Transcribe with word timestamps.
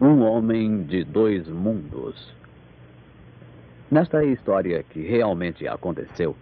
Um 0.00 0.22
homem 0.22 0.84
de 0.84 1.02
dois 1.02 1.48
mundos. 1.48 2.32
Nesta 3.90 4.24
história 4.24 4.80
que 4.84 5.00
realmente 5.00 5.66
aconteceu, 5.66 6.36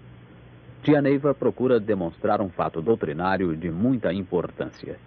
Tia 0.82 1.00
Neiva 1.00 1.32
procura 1.32 1.80
demonstrar 1.80 2.42
um 2.42 2.50
fato 2.50 2.82
doutrinário 2.82 3.56
de 3.56 3.70
muita 3.70 4.12
importância: 4.12 4.98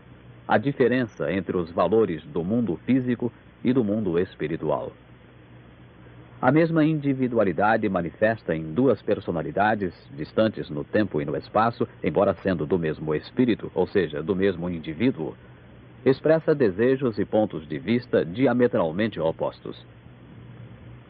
a 0.47 0.57
diferença 0.57 1.31
entre 1.31 1.55
os 1.55 1.69
valores 1.69 2.23
do 2.23 2.43
mundo 2.43 2.75
físico 2.87 3.31
e 3.63 3.71
do 3.71 3.83
mundo 3.83 4.17
espiritual. 4.17 4.93
A 6.41 6.51
mesma 6.51 6.83
individualidade 6.83 7.87
manifesta 7.87 8.55
em 8.55 8.73
duas 8.73 8.99
personalidades, 8.99 9.93
distantes 10.17 10.71
no 10.71 10.83
tempo 10.83 11.21
e 11.21 11.25
no 11.25 11.37
espaço, 11.37 11.87
embora 12.03 12.33
sendo 12.33 12.65
do 12.65 12.79
mesmo 12.79 13.13
espírito, 13.13 13.71
ou 13.75 13.85
seja, 13.85 14.23
do 14.23 14.35
mesmo 14.35 14.67
indivíduo, 14.71 15.35
expressa 16.05 16.55
desejos 16.55 17.19
e 17.19 17.25
pontos 17.25 17.67
de 17.67 17.77
vista 17.77 18.23
diametralmente 18.25 19.19
opostos. 19.19 19.85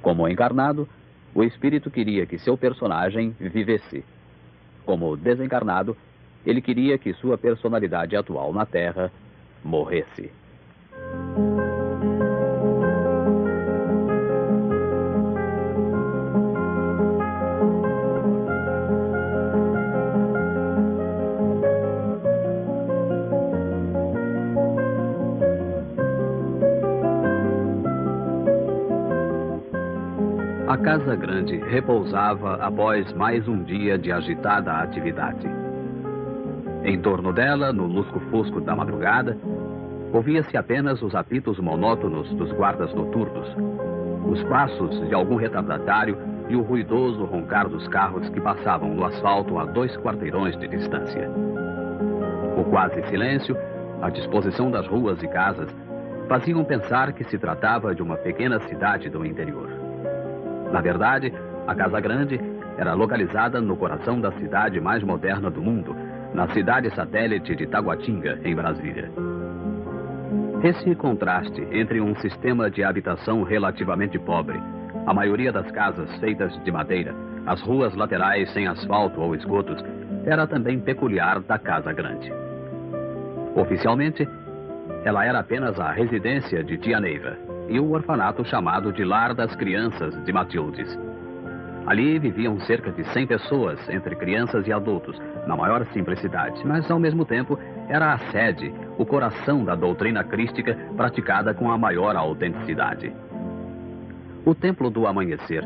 Como 0.02 0.28
encarnado, 0.28 0.88
o 1.34 1.44
espírito 1.44 1.92
queria 1.92 2.26
que 2.26 2.40
seu 2.40 2.58
personagem 2.58 3.36
vivesse. 3.40 4.04
Como 4.86 5.16
desencarnado, 5.16 5.96
ele 6.46 6.62
queria 6.62 6.98
que 6.98 7.14
sua 7.14 7.38
personalidade 7.38 8.16
atual 8.16 8.52
na 8.54 8.66
Terra 8.66 9.12
morresse. 9.64 10.32
Casa 30.84 31.14
Grande 31.14 31.58
repousava 31.58 32.56
após 32.56 33.12
mais 33.14 33.46
um 33.50 33.64
dia 33.64 33.98
de 33.98 34.14
agitada 34.14 34.72
atividade. 34.72 35.46
Em 36.86 36.98
torno 37.02 37.34
dela, 37.34 37.74
no 37.74 37.86
lusco-fusco 37.86 38.62
da 38.62 38.78
madrugada, 38.78 39.38
ouvia-se 40.14 40.56
apenas 40.56 41.02
os 41.02 41.14
apitos 41.14 41.60
monótonos 41.60 42.32
dos 42.34 42.50
guardas 42.54 42.94
noturnos, 42.94 43.48
os 44.26 44.42
passos 44.44 45.06
de 45.10 45.14
algum 45.14 45.36
retardatário 45.36 46.18
e 46.48 46.56
o 46.56 46.62
ruidoso 46.62 47.26
roncar 47.26 47.68
dos 47.68 47.86
carros 47.90 48.30
que 48.30 48.40
passavam 48.40 48.96
no 48.96 49.04
asfalto 49.04 49.60
a 49.60 49.66
dois 49.66 49.96
quarteirões 49.98 50.58
de 50.58 50.68
distância. 50.70 51.30
O 52.58 52.64
quase 52.64 53.04
silêncio, 53.10 53.56
a 54.02 54.10
disposição 54.10 54.72
das 54.72 54.88
ruas 54.88 55.22
e 55.22 55.28
casas, 55.28 55.70
faziam 56.30 56.64
pensar 56.64 57.12
que 57.12 57.26
se 57.26 57.38
tratava 57.38 57.94
de 57.94 58.02
uma 58.02 58.16
pequena 58.16 58.62
cidade 58.62 59.10
do 59.10 59.26
interior. 59.26 59.79
Na 60.72 60.82
verdade, 60.82 61.34
a 61.68 61.76
Casa 61.76 62.00
Grande 62.00 62.40
era 62.78 62.94
localizada 62.94 63.60
no 63.60 63.76
coração 63.76 64.22
da 64.22 64.32
cidade 64.34 64.80
mais 64.80 65.04
moderna 65.04 65.50
do 65.50 65.62
mundo, 65.62 65.96
na 66.34 66.48
cidade 66.50 66.94
satélite 66.96 67.56
de 67.56 67.68
Taguatinga, 67.68 68.40
em 68.44 68.56
Brasília. 68.56 69.12
Esse 70.64 70.94
contraste 70.96 71.62
entre 71.72 72.00
um 72.02 72.16
sistema 72.18 72.70
de 72.70 72.84
habitação 72.84 73.44
relativamente 73.44 74.20
pobre, 74.20 74.62
a 75.06 75.14
maioria 75.14 75.52
das 75.52 75.70
casas 75.72 76.14
feitas 76.20 76.54
de 76.64 76.72
madeira, 76.72 77.16
as 77.46 77.62
ruas 77.62 77.96
laterais 77.96 78.52
sem 78.54 78.68
asfalto 78.68 79.20
ou 79.22 79.34
esgotos, 79.34 79.84
era 80.26 80.46
também 80.46 80.80
peculiar 80.80 81.40
da 81.40 81.58
Casa 81.58 81.92
Grande. 81.94 82.32
Oficialmente, 83.56 84.28
ela 85.04 85.26
era 85.26 85.40
apenas 85.40 85.80
a 85.80 85.92
residência 85.92 86.64
de 86.64 86.78
Tia 86.78 87.00
Neiva, 87.00 87.38
e 87.70 87.80
o 87.80 87.92
orfanato 87.92 88.44
chamado 88.44 88.92
de 88.92 89.06
Lar 89.06 89.34
das 89.34 89.56
Crianças 89.56 90.22
de 90.26 90.34
Matildes. 90.34 90.98
Ali 91.86 92.20
viviam 92.20 92.60
cerca 92.62 92.92
de 92.92 93.04
100 93.06 93.28
pessoas, 93.28 93.80
entre 93.90 94.16
crianças 94.16 94.68
e 94.68 94.74
adultos, 94.74 95.20
na 95.48 95.56
maior 95.56 95.86
simplicidade, 95.88 96.62
mas 96.66 96.90
ao 96.90 97.00
mesmo 97.00 97.26
tempo 97.26 97.58
era 97.88 98.14
a 98.14 98.18
sede, 98.32 98.74
o 98.98 99.06
coração 99.06 99.64
da 99.64 99.76
doutrina 99.76 100.24
crística 100.24 100.78
praticada 100.98 101.54
com 101.54 101.72
a 101.72 101.78
maior 101.78 102.16
autenticidade. 102.16 103.14
O 104.46 104.54
Templo 104.54 104.90
do 104.90 105.08
Amanhecer 105.08 105.64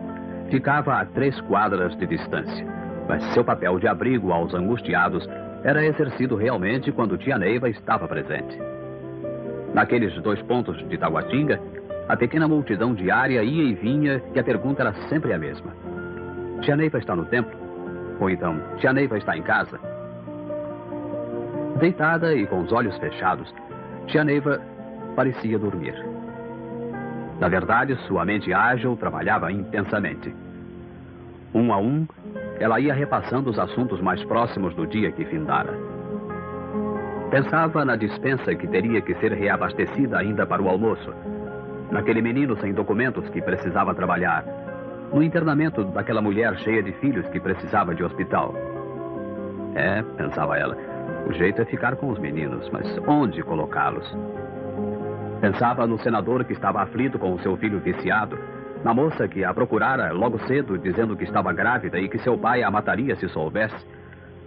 ficava 0.50 0.96
a 0.96 1.06
três 1.06 1.40
quadras 1.42 1.96
de 1.98 2.06
distância, 2.06 2.66
mas 3.08 3.24
seu 3.34 3.44
papel 3.44 3.80
de 3.80 3.88
abrigo 3.88 4.32
aos 4.32 4.54
angustiados 4.54 5.28
era 5.64 5.86
exercido 5.86 6.36
realmente 6.36 6.92
quando 6.92 7.18
Tia 7.18 7.38
Neiva 7.38 7.70
estava 7.70 8.08
presente. 8.08 8.58
Naqueles 9.74 10.14
dois 10.22 10.42
pontos 10.44 10.78
de 10.88 10.98
Taguatinga, 10.98 11.60
a 12.08 12.18
pequena 12.18 12.48
multidão 12.48 12.94
diária 12.94 13.42
ia 13.44 13.64
e 13.64 13.74
vinha 13.74 14.22
e 14.36 14.40
a 14.40 14.44
pergunta 14.44 14.82
era 14.82 14.94
sempre 15.08 15.32
a 15.32 15.38
mesma. 15.38 15.72
Tia 16.62 16.76
Neiva 16.76 16.98
está 16.98 17.16
no 17.16 17.26
templo? 17.26 17.58
Ou 18.20 18.30
então, 18.30 18.60
Tia 18.78 18.92
Neiva 18.92 19.18
está 19.18 19.38
em 19.38 19.42
casa? 19.42 19.80
Deitada 21.80 22.36
e 22.36 22.46
com 22.46 22.62
os 22.62 22.72
olhos 22.74 22.98
fechados, 22.98 23.54
Tia 24.08 24.24
Neiva 24.24 24.62
parecia 25.16 25.58
dormir. 25.58 25.96
Na 27.40 27.48
verdade, 27.48 27.96
sua 28.08 28.26
mente 28.26 28.54
ágil 28.54 28.98
trabalhava 28.98 29.52
intensamente. 29.52 30.34
Um 31.54 31.74
a 31.74 31.78
um, 31.78 32.06
ela 32.60 32.80
ia 32.80 32.94
repassando 32.94 33.50
os 33.50 33.58
assuntos 33.58 34.02
mais 34.02 34.24
próximos 34.26 34.76
do 34.76 34.86
dia 34.86 35.12
que 35.12 35.26
findara. 35.26 35.74
Pensava 37.32 37.84
na 37.86 37.96
dispensa 37.96 38.54
que 38.56 38.68
teria 38.68 39.02
que 39.02 39.16
ser 39.16 39.32
reabastecida 39.34 40.20
ainda 40.20 40.46
para 40.46 40.62
o 40.62 40.68
almoço 40.68 41.14
naquele 41.94 42.24
menino 42.24 42.58
sem 42.58 42.74
documentos 42.74 43.30
que 43.30 43.40
precisava 43.40 43.94
trabalhar, 43.94 44.44
no 45.14 45.22
internamento 45.22 45.84
daquela 45.84 46.22
mulher 46.22 46.58
cheia 46.58 46.82
de 46.82 46.92
filhos 46.94 47.28
que 47.30 47.40
precisava 47.40 47.94
de 47.94 48.04
hospital. 48.04 48.56
É, 49.76 50.02
pensava 50.18 50.58
ela, 50.58 50.76
o 51.28 51.34
jeito 51.34 51.62
é 51.62 51.66
ficar 51.66 51.96
com 51.96 52.10
os 52.10 52.18
meninos, 52.18 52.68
mas 52.72 52.98
onde 53.08 53.44
colocá-los? 53.44 54.12
Pensava 55.40 55.86
no 55.86 56.00
senador 56.00 56.44
que 56.44 56.54
estava 56.54 56.82
aflito 56.82 57.20
com 57.20 57.34
o 57.34 57.40
seu 57.40 57.56
filho 57.58 57.80
viciado, 57.80 58.40
na 58.84 58.92
moça 58.92 59.28
que 59.28 59.46
a 59.46 59.54
procurara 59.54 60.12
logo 60.12 60.40
cedo 60.48 60.80
dizendo 60.80 61.16
que 61.16 61.24
estava 61.24 61.54
grávida 61.54 62.00
e 62.00 62.10
que 62.10 62.18
seu 62.18 62.38
pai 62.38 62.64
a 62.64 62.72
mataria 62.72 63.16
se 63.16 63.30
soubesse, 63.30 63.86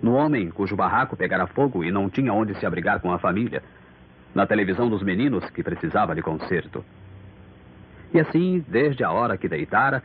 no 0.03 0.15
homem 0.15 0.51
cujo 0.51 0.75
barraco 0.75 1.17
pegara 1.17 1.47
fogo 1.47 1.85
e 1.85 1.93
não 1.93 2.11
tinha 2.11 2.33
onde 2.33 2.59
se 2.59 2.67
abrigar 2.67 3.01
com 3.01 3.13
a 3.13 3.19
família, 3.21 3.63
na 4.35 4.47
televisão 4.47 4.91
dos 4.91 5.03
meninos 5.03 5.49
que 5.51 5.63
precisava 5.63 6.15
de 6.15 6.23
conserto. 6.23 6.85
E 8.13 8.21
assim, 8.21 8.65
desde 8.69 9.05
a 9.05 9.11
hora 9.11 9.37
que 9.37 9.49
deitara, 9.49 10.03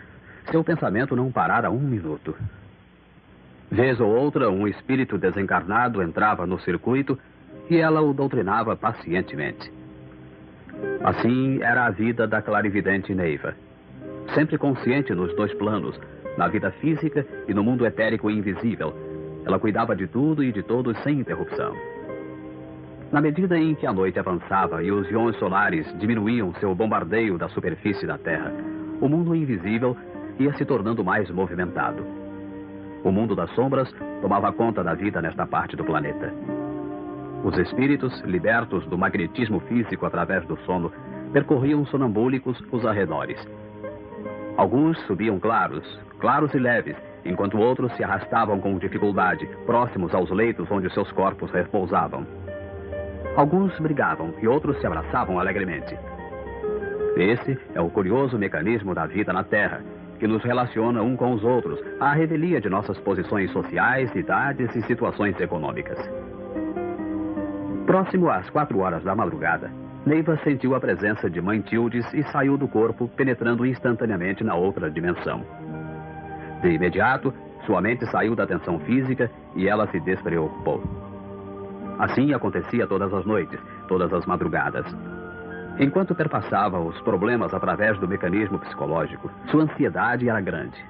seu 0.50 0.64
pensamento 0.64 1.16
não 1.16 1.32
parara 1.32 1.70
um 1.70 1.80
minuto. 1.80 2.36
Vez 3.70 4.00
ou 4.00 4.10
outra, 4.10 4.50
um 4.50 4.68
espírito 4.68 5.18
desencarnado 5.18 6.02
entrava 6.02 6.46
no 6.46 6.60
circuito 6.60 7.18
e 7.70 7.78
ela 7.78 8.02
o 8.02 8.14
doutrinava 8.14 8.76
pacientemente. 8.76 9.72
Assim 11.04 11.62
era 11.62 11.86
a 11.86 11.90
vida 11.90 12.28
da 12.28 12.42
clarividente 12.42 13.14
Neiva. 13.14 13.56
Sempre 14.34 14.58
consciente 14.58 15.14
nos 15.14 15.34
dois 15.36 15.54
planos, 15.54 15.98
na 16.38 16.48
vida 16.48 16.72
física 16.72 17.26
e 17.48 17.54
no 17.54 17.64
mundo 17.64 17.86
etérico 17.86 18.30
invisível, 18.30 18.94
ela 19.46 19.60
cuidava 19.60 19.96
de 19.96 20.08
tudo 20.08 20.44
e 20.44 20.52
de 20.52 20.62
todos 20.62 20.98
sem 21.04 21.20
interrupção. 21.20 21.76
Na 23.12 23.20
medida 23.20 23.60
em 23.60 23.76
que 23.76 23.86
a 23.86 23.92
noite 23.92 24.18
avançava 24.18 24.82
e 24.82 24.90
os 24.90 25.10
iões 25.12 25.36
solares 25.36 25.86
diminuíam 26.00 26.54
seu 26.56 26.74
bombardeio 26.74 27.38
da 27.38 27.50
superfície 27.50 28.08
da 28.08 28.18
Terra, 28.18 28.54
o 29.02 29.10
mundo 29.10 29.36
invisível 29.36 29.98
ia 30.40 30.54
se 30.54 30.64
tornando 30.64 31.04
mais 31.04 31.30
movimentado. 31.30 32.06
O 33.04 33.12
mundo 33.12 33.36
das 33.36 33.50
sombras 33.52 33.94
tomava 34.22 34.54
conta 34.54 34.82
da 34.82 34.94
vida 34.94 35.22
nesta 35.22 35.46
parte 35.46 35.76
do 35.76 35.84
planeta. 35.84 36.34
Os 37.44 37.58
espíritos, 37.58 38.18
libertos 38.22 38.86
do 38.86 38.98
magnetismo 38.98 39.60
físico 39.62 40.06
através 40.06 40.46
do 40.46 40.56
sono, 40.60 40.90
percorriam 41.34 41.86
sonambúlicos 41.88 42.64
os 42.72 42.86
arredores. 42.86 43.46
Alguns 44.56 44.98
subiam 45.02 45.38
claros, 45.38 45.84
claros 46.20 46.54
e 46.54 46.60
leves, 46.60 46.96
enquanto 47.26 47.58
outros 47.58 47.92
se 47.98 48.04
arrastavam 48.06 48.62
com 48.62 48.78
dificuldade, 48.78 49.50
próximos 49.66 50.14
aos 50.14 50.30
leitos 50.30 50.72
onde 50.72 50.94
seus 50.94 51.12
corpos 51.12 51.52
repousavam. 51.52 52.26
Alguns 53.36 53.78
brigavam 53.80 54.34
e 54.42 54.48
outros 54.48 54.78
se 54.80 54.86
abraçavam 54.86 55.40
alegremente. 55.40 55.98
Esse 57.16 57.58
é 57.74 57.80
o 57.80 57.90
curioso 57.90 58.38
mecanismo 58.38 58.94
da 58.94 59.06
vida 59.06 59.32
na 59.32 59.44
Terra, 59.44 59.82
que 60.20 60.28
nos 60.28 60.44
relaciona 60.44 61.02
um 61.02 61.16
com 61.16 61.34
os 61.34 61.44
outros, 61.44 61.80
à 62.00 62.14
revelia 62.14 62.60
de 62.60 62.70
nossas 62.70 62.98
posições 63.00 63.50
sociais, 63.52 64.14
idades 64.16 64.76
e 64.76 64.82
situações 64.84 65.40
econômicas. 65.40 65.98
Próximo 67.86 68.30
às 68.30 68.50
quatro 68.50 68.80
horas 68.80 69.04
da 69.04 69.16
madrugada, 69.16 69.72
Neiva 70.06 70.38
sentiu 70.44 70.76
a 70.76 70.80
presença 70.80 71.30
de 71.30 71.42
Mãe 71.42 71.62
Tildes 71.62 72.06
e 72.14 72.24
saiu 72.32 72.58
do 72.58 72.68
corpo, 72.68 73.08
penetrando 73.10 73.66
instantaneamente 73.66 74.44
na 74.44 74.56
outra 74.56 74.90
dimensão. 74.90 75.46
De 76.62 76.70
imediato, 76.70 77.34
sua 77.66 77.82
mente 77.82 78.06
saiu 78.08 78.36
da 78.36 78.46
tensão 78.46 78.80
física 78.80 79.30
e 79.56 79.68
ela 79.68 79.88
se 79.88 80.00
despreocupou. 80.00 81.11
Assim 82.02 82.34
acontecia 82.34 82.88
todas 82.88 83.14
as 83.14 83.24
noites, 83.28 83.60
todas 83.88 84.12
as 84.12 84.26
madrugadas. 84.26 84.86
Enquanto 85.80 86.16
perpassava 86.16 86.80
os 86.80 87.00
problemas 87.02 87.54
através 87.54 87.96
do 88.00 88.08
mecanismo 88.08 88.58
psicológico, 88.58 89.30
sua 89.52 89.66
ansiedade 89.66 90.28
era 90.28 90.42
grande. 90.42 90.84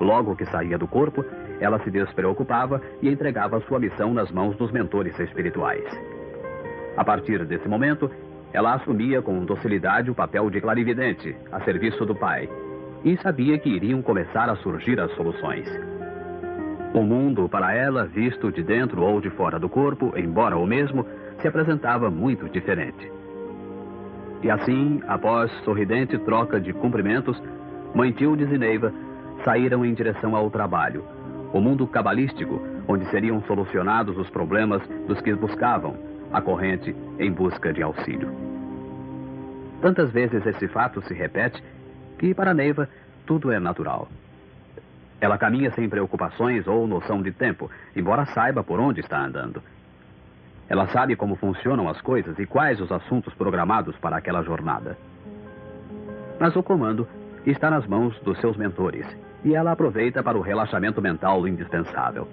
Logo 0.00 0.34
que 0.34 0.44
saía 0.46 0.76
do 0.76 0.88
corpo, 0.88 1.24
ela 1.60 1.78
se 1.78 1.92
despreocupava 1.92 2.82
e 3.00 3.08
entregava 3.08 3.60
sua 3.68 3.78
missão 3.78 4.12
nas 4.12 4.28
mãos 4.32 4.56
dos 4.56 4.72
mentores 4.72 5.16
espirituais. 5.20 5.84
A 6.96 7.04
partir 7.04 7.44
desse 7.44 7.68
momento, 7.68 8.10
ela 8.52 8.74
assumia 8.74 9.22
com 9.22 9.44
docilidade 9.44 10.10
o 10.10 10.14
papel 10.14 10.50
de 10.50 10.60
clarividente, 10.60 11.36
a 11.52 11.60
serviço 11.60 12.04
do 12.04 12.16
pai, 12.16 12.48
e 13.04 13.16
sabia 13.18 13.60
que 13.60 13.68
iriam 13.68 14.02
começar 14.02 14.50
a 14.50 14.56
surgir 14.56 14.98
as 14.98 15.14
soluções. 15.14 15.68
O 16.96 17.02
mundo, 17.02 17.46
para 17.46 17.74
ela, 17.74 18.06
visto 18.06 18.50
de 18.50 18.62
dentro 18.62 19.02
ou 19.02 19.20
de 19.20 19.28
fora 19.28 19.58
do 19.58 19.68
corpo, 19.68 20.14
embora 20.16 20.56
o 20.56 20.66
mesmo, 20.66 21.04
se 21.42 21.46
apresentava 21.46 22.10
muito 22.10 22.48
diferente. 22.48 23.12
E 24.42 24.50
assim, 24.50 25.02
após 25.06 25.52
sorridente 25.62 26.16
troca 26.16 26.58
de 26.58 26.72
cumprimentos, 26.72 27.38
Mãe 27.94 28.12
Tildes 28.12 28.50
e 28.50 28.56
Neiva 28.56 28.94
saíram 29.44 29.84
em 29.84 29.92
direção 29.92 30.34
ao 30.34 30.50
trabalho, 30.50 31.04
o 31.52 31.60
mundo 31.60 31.86
cabalístico, 31.86 32.62
onde 32.88 33.04
seriam 33.10 33.42
solucionados 33.42 34.16
os 34.16 34.30
problemas 34.30 34.80
dos 35.06 35.20
que 35.20 35.34
buscavam 35.34 35.98
a 36.32 36.40
corrente 36.40 36.96
em 37.18 37.30
busca 37.30 37.74
de 37.74 37.82
auxílio. 37.82 38.32
Tantas 39.82 40.10
vezes 40.12 40.46
esse 40.46 40.66
fato 40.68 41.02
se 41.02 41.12
repete 41.12 41.62
que 42.18 42.32
para 42.32 42.54
Neiva 42.54 42.88
tudo 43.26 43.52
é 43.52 43.60
natural. 43.60 44.08
Ela 45.20 45.38
caminha 45.38 45.70
sem 45.70 45.88
preocupações 45.88 46.66
ou 46.66 46.86
noção 46.86 47.22
de 47.22 47.32
tempo, 47.32 47.70
embora 47.94 48.26
saiba 48.26 48.62
por 48.62 48.78
onde 48.78 49.00
está 49.00 49.24
andando. 49.24 49.62
Ela 50.68 50.88
sabe 50.88 51.16
como 51.16 51.36
funcionam 51.36 51.88
as 51.88 52.00
coisas 52.00 52.38
e 52.38 52.46
quais 52.46 52.80
os 52.80 52.90
assuntos 52.90 53.32
programados 53.34 53.96
para 53.96 54.16
aquela 54.16 54.42
jornada. 54.42 54.98
Mas 56.38 56.54
o 56.56 56.62
comando 56.62 57.08
está 57.46 57.70
nas 57.70 57.86
mãos 57.86 58.18
dos 58.20 58.38
seus 58.40 58.56
mentores 58.56 59.06
e 59.44 59.54
ela 59.54 59.72
aproveita 59.72 60.22
para 60.22 60.36
o 60.36 60.42
relaxamento 60.42 61.00
mental 61.00 61.46
indispensável. 61.46 62.28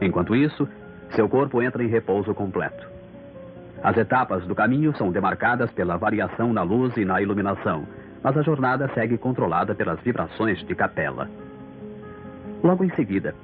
Enquanto 0.00 0.34
isso, 0.34 0.66
seu 1.10 1.28
corpo 1.28 1.62
entra 1.62 1.82
em 1.84 1.88
repouso 1.88 2.34
completo. 2.34 2.86
As 3.82 3.96
etapas 3.96 4.44
do 4.46 4.54
caminho 4.54 4.96
são 4.96 5.12
demarcadas 5.12 5.70
pela 5.70 5.96
variação 5.96 6.52
na 6.52 6.62
luz 6.62 6.96
e 6.96 7.04
na 7.04 7.20
iluminação, 7.20 7.86
mas 8.22 8.36
a 8.36 8.42
jornada 8.42 8.88
segue 8.94 9.16
controlada 9.16 9.74
pelas 9.74 10.00
vibrações 10.00 10.58
de 10.66 10.74
capela. 10.74 11.28
Logo 12.62 12.84
em 12.84 12.90
seguida, 12.90 13.34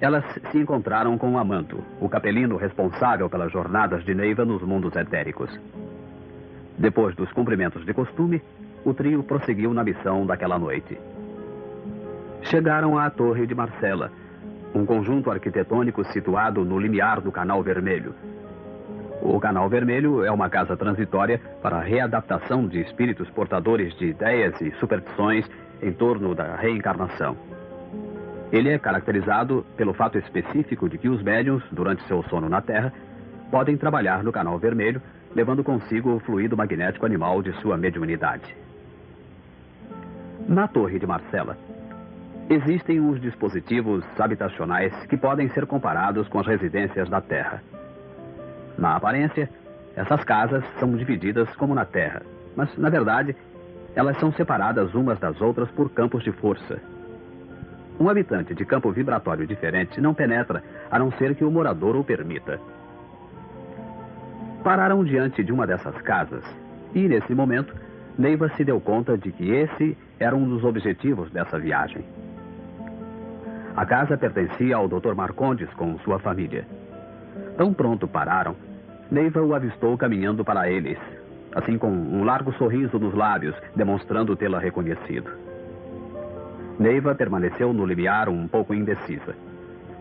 elas 0.00 0.24
se 0.50 0.58
encontraram 0.58 1.16
com 1.16 1.38
Amanto, 1.38 1.78
o 2.00 2.08
capelino 2.08 2.56
responsável 2.56 3.30
pelas 3.30 3.52
jornadas 3.52 4.04
de 4.04 4.14
Neiva 4.14 4.44
nos 4.44 4.62
mundos 4.62 4.94
etéricos. 4.96 5.50
Depois 6.76 7.14
dos 7.14 7.30
cumprimentos 7.32 7.84
de 7.86 7.94
costume, 7.94 8.42
o 8.84 8.92
trio 8.92 9.22
prosseguiu 9.22 9.72
na 9.72 9.84
missão 9.84 10.26
daquela 10.26 10.58
noite. 10.58 10.98
Chegaram 12.42 12.98
à 12.98 13.08
Torre 13.10 13.46
de 13.46 13.54
Marcela, 13.54 14.10
um 14.74 14.84
conjunto 14.84 15.30
arquitetônico 15.30 16.04
situado 16.06 16.64
no 16.64 16.78
limiar 16.78 17.20
do 17.20 17.30
Canal 17.30 17.62
Vermelho. 17.62 18.14
O 19.22 19.38
Canal 19.38 19.68
Vermelho 19.68 20.24
é 20.24 20.32
uma 20.32 20.50
casa 20.50 20.76
transitória 20.76 21.40
para 21.62 21.76
a 21.76 21.82
readaptação 21.82 22.66
de 22.66 22.80
espíritos 22.80 23.30
portadores 23.30 23.96
de 23.96 24.06
ideias 24.06 24.60
e 24.60 24.72
superstições 24.80 25.48
em 25.80 25.92
torno 25.92 26.34
da 26.34 26.56
reencarnação. 26.56 27.36
Ele 28.52 28.68
é 28.68 28.78
caracterizado 28.78 29.64
pelo 29.76 29.94
fato 29.94 30.18
específico 30.18 30.88
de 30.88 30.98
que 30.98 31.08
os 31.08 31.22
médiums, 31.22 31.64
durante 31.72 32.06
seu 32.06 32.22
sono 32.24 32.48
na 32.48 32.60
Terra, 32.60 32.92
podem 33.50 33.76
trabalhar 33.76 34.22
no 34.22 34.30
Canal 34.30 34.58
Vermelho, 34.58 35.00
levando 35.34 35.64
consigo 35.64 36.14
o 36.14 36.20
fluido 36.20 36.56
magnético 36.56 37.06
animal 37.06 37.42
de 37.42 37.52
sua 37.60 37.76
mediunidade. 37.76 38.54
Na 40.46 40.68
Torre 40.68 40.98
de 40.98 41.06
Marcela, 41.06 41.56
Existem 42.50 43.00
os 43.00 43.18
dispositivos 43.18 44.04
habitacionais 44.18 44.92
que 45.06 45.16
podem 45.16 45.48
ser 45.50 45.64
comparados 45.64 46.28
com 46.28 46.38
as 46.38 46.46
residências 46.46 47.08
da 47.08 47.18
Terra. 47.18 47.62
Na 48.76 48.96
aparência, 48.96 49.48
essas 49.96 50.22
casas 50.24 50.62
são 50.78 50.94
divididas 50.94 51.48
como 51.56 51.74
na 51.74 51.86
Terra, 51.86 52.20
mas, 52.54 52.76
na 52.76 52.90
verdade, 52.90 53.34
elas 53.94 54.18
são 54.18 54.30
separadas 54.32 54.94
umas 54.94 55.18
das 55.18 55.40
outras 55.40 55.70
por 55.70 55.88
campos 55.90 56.22
de 56.24 56.32
força. 56.32 56.78
Um 58.02 58.08
habitante 58.08 58.52
de 58.52 58.64
campo 58.64 58.90
vibratório 58.90 59.46
diferente 59.46 60.00
não 60.00 60.12
penetra, 60.12 60.60
a 60.90 60.98
não 60.98 61.12
ser 61.12 61.36
que 61.36 61.44
o 61.44 61.50
morador 61.52 61.94
o 61.94 62.02
permita. 62.02 62.58
Pararam 64.64 65.04
diante 65.04 65.44
de 65.44 65.52
uma 65.52 65.68
dessas 65.68 65.94
casas 66.02 66.42
e, 66.96 67.06
nesse 67.06 67.32
momento, 67.32 67.72
Neiva 68.18 68.48
se 68.56 68.64
deu 68.64 68.80
conta 68.80 69.16
de 69.16 69.30
que 69.30 69.52
esse 69.52 69.96
era 70.18 70.34
um 70.34 70.48
dos 70.48 70.64
objetivos 70.64 71.30
dessa 71.30 71.60
viagem. 71.60 72.04
A 73.76 73.86
casa 73.86 74.18
pertencia 74.18 74.74
ao 74.74 74.88
Dr. 74.88 75.14
Marcondes 75.14 75.72
com 75.74 75.96
sua 76.00 76.18
família. 76.18 76.66
Tão 77.56 77.72
pronto 77.72 78.08
pararam, 78.08 78.56
Neiva 79.12 79.40
o 79.40 79.54
avistou 79.54 79.96
caminhando 79.96 80.44
para 80.44 80.68
eles, 80.68 80.98
assim 81.54 81.78
com 81.78 81.92
um 81.92 82.24
largo 82.24 82.52
sorriso 82.54 82.98
nos 82.98 83.14
lábios, 83.14 83.54
demonstrando 83.76 84.34
tê-la 84.34 84.58
reconhecido. 84.58 85.51
Neiva 86.78 87.14
permaneceu 87.14 87.72
no 87.72 87.84
limiar 87.84 88.28
um 88.28 88.48
pouco 88.48 88.74
indecisa. 88.74 89.34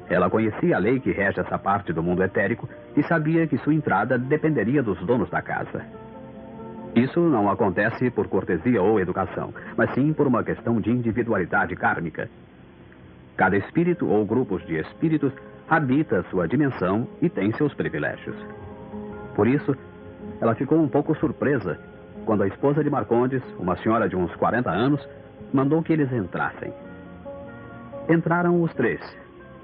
Ela 0.10 0.30
conhecia 0.30 0.76
a 0.76 0.80
lei 0.80 1.00
que 1.00 1.12
rege 1.12 1.40
essa 1.40 1.58
parte 1.58 1.94
do 1.94 2.04
mundo 2.04 2.24
etérico 2.24 2.68
e 2.96 3.04
sabia 3.04 3.48
que 3.48 3.58
sua 3.60 3.74
entrada 3.74 4.18
dependeria 4.18 4.84
dos 4.84 5.00
donos 5.06 5.30
da 5.30 5.42
casa. 5.42 5.86
Isso 6.96 7.20
não 7.22 7.50
acontece 7.50 8.10
por 8.12 8.28
cortesia 8.28 8.82
ou 8.82 9.00
educação, 9.00 9.54
mas 9.78 9.94
sim 9.94 10.12
por 10.12 10.28
uma 10.28 10.44
questão 10.44 10.82
de 10.82 10.92
individualidade 10.92 11.76
kármica. 11.76 12.30
Cada 13.38 13.56
espírito 13.56 14.08
ou 14.08 14.26
grupos 14.26 14.66
de 14.66 14.78
espíritos 14.78 15.32
habita 15.70 16.24
sua 16.30 16.48
dimensão 16.48 17.08
e 17.22 17.30
tem 17.30 17.54
seus 17.54 17.74
privilégios. 17.74 18.36
Por 19.34 19.48
isso, 19.48 19.74
ela 20.42 20.54
ficou 20.54 20.82
um 20.82 20.90
pouco 20.90 21.16
surpresa 21.16 21.80
quando 22.26 22.44
a 22.44 22.48
esposa 22.48 22.84
de 22.84 22.90
Marcondes, 22.90 23.42
uma 23.58 23.78
senhora 23.78 24.08
de 24.08 24.16
uns 24.16 24.34
40 24.36 24.70
anos, 24.70 25.02
mandou 25.54 25.82
que 25.84 25.94
eles 25.94 26.12
entrassem. 26.12 26.74
Entraram 28.10 28.62
os 28.62 28.74
três, 28.74 29.00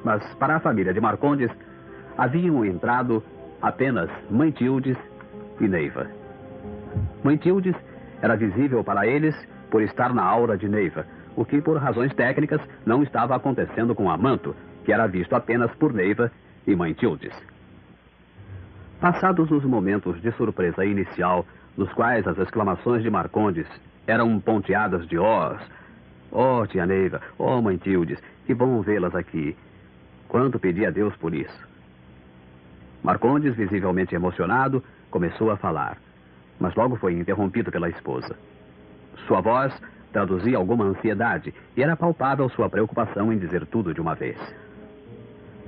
mas 0.04 0.24
para 0.36 0.56
a 0.56 0.60
família 0.60 0.94
de 0.94 1.02
Marcondes 1.02 1.52
haviam 2.18 2.66
entrado 2.66 3.24
apenas 3.62 4.10
Mãe 4.30 4.52
Tildes 4.52 4.98
e 5.60 5.68
Neiva. 5.68 6.08
Mãe 7.24 7.38
Tildes 7.38 7.76
era 8.22 8.36
visível 8.36 8.84
para 8.84 9.08
eles 9.08 9.36
por 9.70 9.82
estar 9.82 10.14
na 10.14 10.24
aura 10.24 10.58
de 10.58 10.68
Neiva, 10.68 11.06
o 11.36 11.46
que 11.46 11.62
por 11.62 11.78
razões 11.78 12.14
técnicas 12.14 12.62
não 12.86 13.04
estava 13.04 13.36
acontecendo 13.36 13.94
com 13.94 14.10
Amanto, 14.10 14.56
que 14.86 14.94
era 14.94 15.08
visto 15.08 15.36
apenas 15.36 15.72
por 15.76 15.94
Neiva 15.94 16.32
e 16.66 16.76
Mãe 16.76 16.94
Tildes. 16.94 17.34
Passados 19.00 19.52
os 19.52 19.64
momentos 19.64 20.20
de 20.22 20.32
surpresa 20.32 20.84
inicial, 20.84 21.46
nos 21.76 21.92
quais 21.94 22.26
as 22.28 22.38
exclamações 22.40 23.04
de 23.04 23.10
Marcondes 23.10 23.68
eram 24.08 24.40
ponteadas 24.40 25.08
de 25.08 25.18
ós, 25.18 25.60
Oh, 26.32 26.66
tia 26.68 26.86
Neiva, 26.86 27.22
oh, 27.38 27.62
mãe 27.62 27.78
Tildes, 27.78 28.20
que 28.46 28.54
bom 28.54 28.82
vê-las 28.82 29.16
aqui. 29.16 29.56
Quanto 30.28 30.60
pedi 30.60 30.86
a 30.86 30.92
Deus 30.92 31.16
por 31.18 31.34
isso. 31.34 31.68
Marcondes, 33.02 33.56
visivelmente 33.56 34.14
emocionado, 34.14 34.84
começou 35.10 35.52
a 35.52 35.58
falar, 35.58 35.98
mas 36.60 36.76
logo 36.76 36.98
foi 36.98 37.14
interrompido 37.14 37.72
pela 37.72 37.90
esposa. 37.90 38.36
Sua 39.26 39.40
voz 39.40 39.74
traduzia 40.12 40.58
alguma 40.58 40.86
ansiedade 40.86 41.54
e 41.76 41.82
era 41.82 41.96
palpável 41.96 42.50
sua 42.50 42.70
preocupação 42.70 43.32
em 43.32 43.38
dizer 43.38 43.66
tudo 43.68 43.94
de 43.94 44.02
uma 44.02 44.16
vez. 44.16 44.38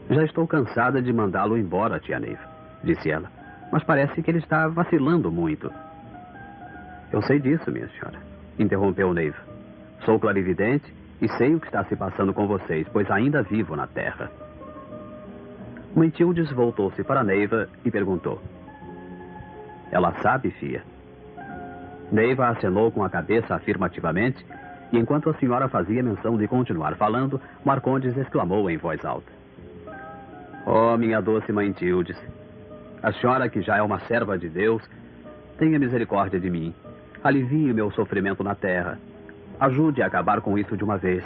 Já 0.10 0.24
estou 0.25 0.46
cansada 0.48 1.01
de 1.01 1.13
mandá-lo 1.13 1.58
embora, 1.58 2.00
tia 2.00 2.19
Neiva, 2.19 2.43
disse 2.84 3.10
ela, 3.10 3.31
mas 3.72 3.84
parece 3.84 4.22
que 4.22 4.29
ele 4.29 4.39
está 4.39 4.67
vacilando 4.67 5.31
muito. 5.31 5.72
Eu 7.12 7.22
sei 7.24 7.39
disso, 7.39 7.72
minha 7.72 7.88
senhora, 7.89 8.19
interrompeu 8.60 9.13
Neiva. 9.13 9.38
Sou 10.06 10.20
clarividente 10.20 10.94
e 11.22 11.28
sei 11.38 11.56
o 11.56 11.60
que 11.60 11.68
está 11.68 11.84
se 11.86 11.96
passando 11.96 12.34
com 12.34 12.48
vocês, 12.48 12.88
pois 12.92 13.10
ainda 13.10 13.42
vivo 13.42 13.75
na 13.75 13.88
Terra. 13.88 14.30
Mentildes 15.96 16.51
voltou-se 16.51 17.04
para 17.04 17.24
Neiva 17.24 17.68
e 17.84 17.89
perguntou. 17.89 18.42
Ela 19.92 20.13
sabe, 20.22 20.51
fia? 20.51 20.84
Neiva 22.12 22.48
acenou 22.50 22.92
com 22.92 23.04
a 23.04 23.10
cabeça 23.10 23.56
afirmativamente, 23.56 24.46
e 24.92 24.98
enquanto 24.98 25.30
a 25.30 25.34
senhora 25.36 25.68
fazia 25.68 26.04
menção 26.04 26.38
de 26.38 26.48
continuar 26.48 26.96
falando, 26.96 27.39
Marcondes 27.63 28.16
exclamou 28.18 28.70
em 28.70 28.78
voz 28.78 29.04
alta. 29.04 29.32
Oh, 30.66 30.98
minha 30.98 31.22
doce 31.22 31.51
mãe 31.51 31.72
Tildes, 31.72 32.18
a 33.01 33.12
senhora 33.13 33.50
que 33.50 33.62
já 33.62 33.78
é 33.78 33.82
uma 33.82 34.00
serva 34.01 34.38
de 34.38 34.50
Deus, 34.50 34.84
tenha 35.58 35.80
misericórdia 35.80 36.39
de 36.39 36.50
mim. 36.50 36.74
Alivie 37.24 37.74
meu 37.74 37.92
sofrimento 37.92 38.44
na 38.44 38.56
terra. 38.56 38.98
Ajude 39.60 40.02
a 40.02 40.06
acabar 40.08 40.40
com 40.40 40.58
isso 40.58 40.78
de 40.78 40.84
uma 40.84 40.98
vez. 40.98 41.24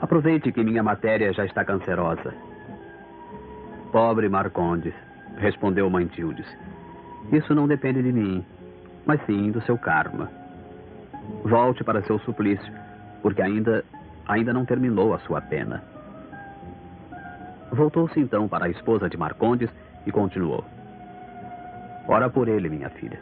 Aproveite 0.00 0.52
que 0.52 0.62
minha 0.62 0.82
matéria 0.82 1.32
já 1.32 1.44
está 1.44 1.64
cancerosa. 1.64 2.32
Pobre 3.90 4.28
Marcondes, 4.28 4.94
respondeu 5.38 5.90
Mãe 5.90 6.06
Tildes. 6.06 6.46
Isso 7.32 7.54
não 7.54 7.66
depende 7.66 8.02
de 8.02 8.12
mim. 8.12 8.44
mas 9.04 9.24
sim 9.24 9.52
do 9.52 9.60
seu 9.62 9.78
karma. 9.78 10.28
Volte 11.44 11.84
para 11.84 12.02
seu 12.02 12.18
suplício, 12.20 12.72
porque 13.22 13.40
ainda, 13.40 13.84
ainda 14.26 14.52
não 14.52 14.64
terminou 14.64 15.14
a 15.14 15.18
sua 15.20 15.40
pena. 15.40 15.82
Voltou-se 17.70 18.18
então 18.18 18.48
para 18.48 18.66
a 18.66 18.68
esposa 18.68 19.08
de 19.08 19.16
Marcondes 19.16 19.70
e 20.04 20.10
continuou. 20.10 20.64
Ora 22.08 22.28
por 22.28 22.48
ele, 22.48 22.68
minha 22.68 22.90
filha. 22.90 23.20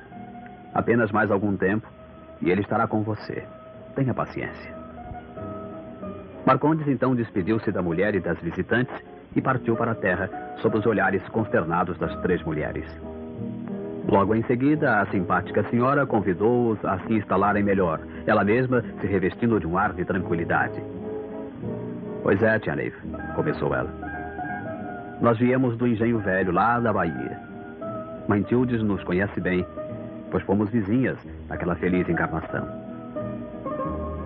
Apenas 0.75 1.13
mais 1.13 1.31
algum 1.31 1.55
tempo 1.55 1.87
e 2.41 2.51
ele 2.51 2.61
estará 2.61 2.87
com 2.87 3.03
você. 3.03 3.45
Tenha 3.95 4.15
paciência. 4.15 4.75
Marcondes 6.47 6.87
então 6.89 7.15
despediu-se 7.15 7.71
da 7.73 7.81
mulher 7.81 8.15
e 8.15 8.21
das 8.21 8.39
visitantes 8.41 8.95
e 9.35 9.41
partiu 9.41 9.77
para 9.77 9.93
a 9.93 9.95
terra 9.95 10.29
sob 10.61 10.79
os 10.79 10.87
olhares 10.87 11.27
consternados 11.29 11.97
das 11.99 12.15
três 12.21 12.43
mulheres. 12.43 12.85
Logo 14.07 14.35
em 14.35 14.43
seguida, 14.45 15.01
a 15.01 15.07
simpática 15.07 15.65
senhora 15.71 16.07
convidou-os 16.07 16.83
a 16.85 16.99
se 17.01 17.15
instalarem 17.15 17.63
melhor, 17.63 18.01
ela 18.27 18.45
mesma 18.45 18.83
se 19.01 19.07
revestindo 19.07 19.59
de 19.59 19.67
um 19.67 19.79
ar 19.79 19.95
de 19.95 20.05
tranquilidade. 20.05 20.83
Pois 22.23 22.43
é, 22.43 22.59
tia 22.59 22.77
Neiva, 22.77 22.97
começou 23.35 23.75
ela. 23.75 23.91
Nós 25.21 25.39
viemos 25.39 25.77
do 25.77 25.87
engenho 25.87 26.19
velho, 26.19 26.53
lá 26.53 26.79
da 26.79 26.93
Bahia. 26.93 27.41
Mãe 28.29 28.43
Tildes 28.43 28.83
nos 28.83 29.03
conhece 29.05 29.41
bem, 29.41 29.65
pois 30.35 30.43
fomos 30.43 30.69
vizinhas 30.69 31.17
naquela 31.49 31.77
feliz 31.77 32.09
encarnação. 32.09 32.67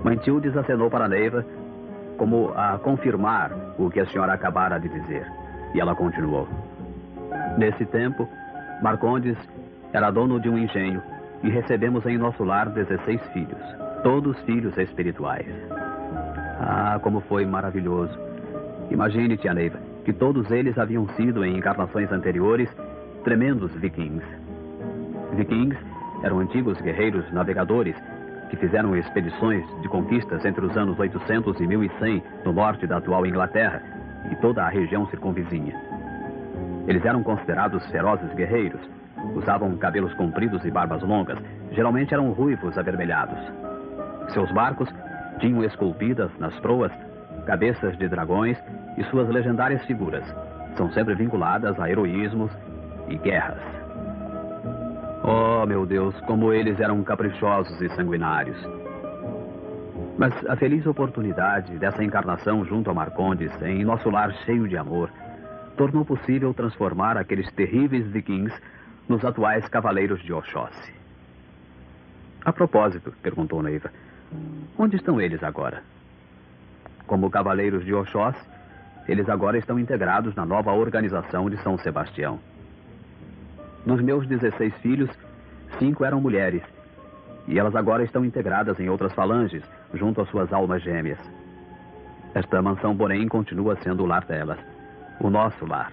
Mãe 0.02 0.16
Tildes 0.16 0.56
acenou 0.56 0.88
para 0.88 1.06
Neiva 1.06 1.44
como 2.16 2.50
a 2.56 2.78
confirmar 2.78 3.52
o 3.78 3.90
que 3.90 4.00
a 4.00 4.06
senhora 4.06 4.32
acabara 4.32 4.78
de 4.78 4.88
dizer. 4.88 5.30
E 5.74 5.80
ela 5.80 5.94
continuou. 5.94 6.48
Nesse 7.58 7.84
tempo, 7.84 8.26
Marcondes 8.80 9.36
era 9.92 10.10
dono 10.10 10.40
de 10.40 10.48
um 10.48 10.56
engenho 10.56 11.02
e 11.42 11.50
recebemos 11.50 12.06
em 12.06 12.16
nosso 12.16 12.42
lar 12.42 12.70
16 12.70 13.20
filhos, 13.34 13.60
todos 14.02 14.40
filhos 14.44 14.78
espirituais. 14.78 15.46
Ah, 16.58 16.98
como 17.02 17.20
foi 17.20 17.44
maravilhoso. 17.44 18.18
Imagine, 18.90 19.36
tia 19.36 19.52
Neiva, 19.52 19.78
que 20.06 20.14
todos 20.14 20.50
eles 20.50 20.78
haviam 20.78 21.06
sido, 21.16 21.44
em 21.44 21.58
encarnações 21.58 22.10
anteriores, 22.10 22.74
tremendos 23.24 23.70
vikings. 23.74 24.24
Vikings 25.36 25.87
eram 26.22 26.40
antigos 26.40 26.80
guerreiros 26.80 27.30
navegadores 27.32 27.96
que 28.50 28.56
fizeram 28.56 28.96
expedições 28.96 29.64
de 29.82 29.88
conquistas 29.88 30.44
entre 30.44 30.64
os 30.64 30.76
anos 30.76 30.98
800 30.98 31.60
e 31.60 31.66
1100 31.66 32.22
no 32.44 32.52
norte 32.52 32.86
da 32.86 32.96
atual 32.96 33.26
Inglaterra 33.26 33.82
e 34.30 34.36
toda 34.36 34.64
a 34.64 34.68
região 34.68 35.06
circunvizinha. 35.08 35.74
Eles 36.86 37.04
eram 37.04 37.22
considerados 37.22 37.86
ferozes 37.90 38.32
guerreiros, 38.34 38.80
usavam 39.34 39.76
cabelos 39.76 40.14
compridos 40.14 40.64
e 40.64 40.70
barbas 40.70 41.02
longas, 41.02 41.38
geralmente 41.72 42.14
eram 42.14 42.30
ruivos 42.32 42.76
avermelhados. 42.78 43.38
Seus 44.32 44.50
barcos 44.52 44.88
tinham 45.38 45.62
esculpidas 45.64 46.30
nas 46.38 46.58
proas 46.60 46.92
cabeças 47.46 47.96
de 47.98 48.08
dragões 48.08 48.58
e 48.96 49.04
suas 49.04 49.28
legendárias 49.28 49.84
figuras 49.84 50.24
são 50.78 50.90
sempre 50.92 51.14
vinculadas 51.14 51.78
a 51.80 51.90
heroísmos 51.90 52.52
e 53.08 53.18
guerras. 53.18 53.77
Oh, 55.22 55.66
meu 55.66 55.84
Deus, 55.84 56.18
como 56.22 56.52
eles 56.52 56.78
eram 56.78 57.02
caprichosos 57.02 57.80
e 57.80 57.88
sanguinários. 57.90 58.56
Mas 60.16 60.32
a 60.46 60.56
feliz 60.56 60.86
oportunidade 60.86 61.78
dessa 61.78 62.02
encarnação 62.02 62.64
junto 62.64 62.90
a 62.90 62.94
Marcondes, 62.94 63.52
em 63.62 63.84
nosso 63.84 64.10
lar 64.10 64.32
cheio 64.44 64.66
de 64.68 64.76
amor, 64.76 65.10
tornou 65.76 66.04
possível 66.04 66.52
transformar 66.52 67.16
aqueles 67.16 67.50
terríveis 67.52 68.06
vikings 68.08 68.54
nos 69.08 69.24
atuais 69.24 69.66
cavaleiros 69.68 70.20
de 70.22 70.32
Oxóssi. 70.32 70.92
A 72.44 72.52
propósito, 72.52 73.12
perguntou 73.22 73.62
Neiva, 73.62 73.90
onde 74.76 74.96
estão 74.96 75.20
eles 75.20 75.42
agora? 75.42 75.82
Como 77.06 77.30
cavaleiros 77.30 77.84
de 77.84 77.94
Oxóssi, 77.94 78.44
eles 79.08 79.28
agora 79.28 79.56
estão 79.56 79.78
integrados 79.78 80.34
na 80.34 80.44
nova 80.44 80.72
organização 80.72 81.48
de 81.48 81.56
São 81.62 81.78
Sebastião. 81.78 82.38
Dos 83.88 84.02
meus 84.02 84.26
16 84.26 84.74
filhos, 84.82 85.08
cinco 85.78 86.04
eram 86.04 86.20
mulheres. 86.20 86.60
E 87.46 87.58
elas 87.58 87.74
agora 87.74 88.04
estão 88.04 88.22
integradas 88.22 88.78
em 88.78 88.90
outras 88.90 89.14
falanges, 89.14 89.62
junto 89.94 90.20
às 90.20 90.28
suas 90.28 90.52
almas 90.52 90.82
gêmeas. 90.82 91.18
Esta 92.34 92.60
mansão, 92.60 92.94
porém, 92.94 93.26
continua 93.26 93.78
sendo 93.82 94.02
o 94.02 94.06
lar 94.06 94.26
delas. 94.26 94.58
O 95.18 95.30
nosso 95.30 95.64
lar. 95.64 95.90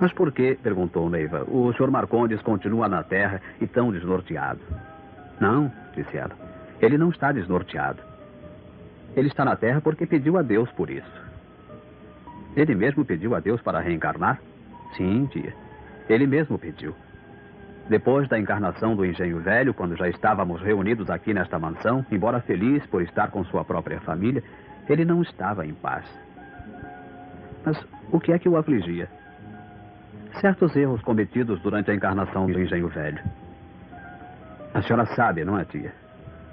Mas 0.00 0.12
por 0.12 0.32
que, 0.32 0.56
perguntou 0.56 1.08
Neiva, 1.08 1.44
o 1.44 1.72
Sr. 1.72 1.88
Marcondes 1.88 2.42
continua 2.42 2.88
na 2.88 3.04
terra 3.04 3.40
e 3.60 3.66
tão 3.68 3.92
desnorteado? 3.92 4.58
Não, 5.38 5.70
disse 5.94 6.16
ela. 6.16 6.32
Ele 6.80 6.98
não 6.98 7.10
está 7.10 7.30
desnorteado. 7.30 8.02
Ele 9.14 9.28
está 9.28 9.44
na 9.44 9.54
terra 9.54 9.80
porque 9.80 10.04
pediu 10.04 10.36
a 10.36 10.42
Deus 10.42 10.68
por 10.72 10.90
isso. 10.90 11.22
Ele 12.56 12.74
mesmo 12.74 13.04
pediu 13.04 13.36
a 13.36 13.38
Deus 13.38 13.62
para 13.62 13.78
reencarnar? 13.78 14.40
Sim, 14.96 15.26
tia. 15.26 15.63
Ele 16.08 16.26
mesmo 16.26 16.58
pediu. 16.58 16.94
Depois 17.88 18.28
da 18.28 18.38
encarnação 18.38 18.96
do 18.96 19.04
engenho 19.04 19.40
velho, 19.40 19.74
quando 19.74 19.96
já 19.96 20.08
estávamos 20.08 20.62
reunidos 20.62 21.10
aqui 21.10 21.34
nesta 21.34 21.58
mansão, 21.58 22.04
embora 22.10 22.40
feliz 22.40 22.84
por 22.86 23.02
estar 23.02 23.30
com 23.30 23.44
sua 23.44 23.64
própria 23.64 24.00
família, 24.00 24.42
ele 24.88 25.04
não 25.04 25.22
estava 25.22 25.66
em 25.66 25.74
paz. 25.74 26.04
Mas 27.64 27.78
o 28.10 28.18
que 28.18 28.32
é 28.32 28.38
que 28.38 28.48
o 28.48 28.56
afligia? 28.56 29.08
Certos 30.40 30.74
erros 30.74 31.02
cometidos 31.02 31.60
durante 31.60 31.90
a 31.90 31.94
encarnação 31.94 32.46
do 32.46 32.60
engenho 32.60 32.88
velho. 32.88 33.22
A 34.72 34.82
senhora 34.82 35.06
sabe, 35.14 35.44
não 35.44 35.58
é, 35.58 35.64
tia? 35.64 35.92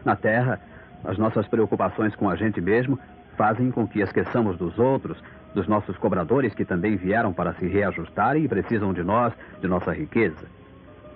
Na 0.05 0.15
Terra, 0.15 0.60
as 1.03 1.17
nossas 1.17 1.48
preocupações 1.48 2.15
com 2.15 2.29
a 2.29 2.36
gente 2.36 2.62
mesmo 2.62 3.00
fazem 3.36 3.72
com 3.72 3.88
que 3.88 4.01
esqueçamos 4.01 4.58
dos 4.58 4.77
outros, 4.77 5.17
dos 5.53 5.67
nossos 5.67 5.98
cobradores 5.98 6.53
que 6.53 6.65
também 6.65 6.96
vieram 6.96 7.34
para 7.34 7.53
se 7.53 7.67
reajustar 7.67 8.38
e 8.38 8.48
precisam 8.48 8.93
de 8.93 9.03
nós, 9.03 9.34
de 9.60 9.67
nossa 9.67 9.91
riqueza. 9.91 10.48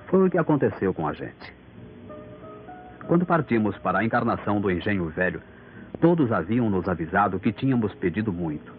Foi 0.07 0.27
o 0.27 0.29
que 0.29 0.37
aconteceu 0.37 0.93
com 0.93 1.07
a 1.07 1.13
gente. 1.13 1.53
Quando 3.07 3.25
partimos 3.25 3.77
para 3.77 3.99
a 3.99 4.03
encarnação 4.03 4.59
do 4.59 4.71
engenho 4.71 5.05
velho, 5.09 5.41
todos 6.01 6.31
haviam 6.31 6.69
nos 6.69 6.87
avisado 6.87 7.39
que 7.39 7.51
tínhamos 7.51 7.93
pedido 7.95 8.33
muito. 8.33 8.73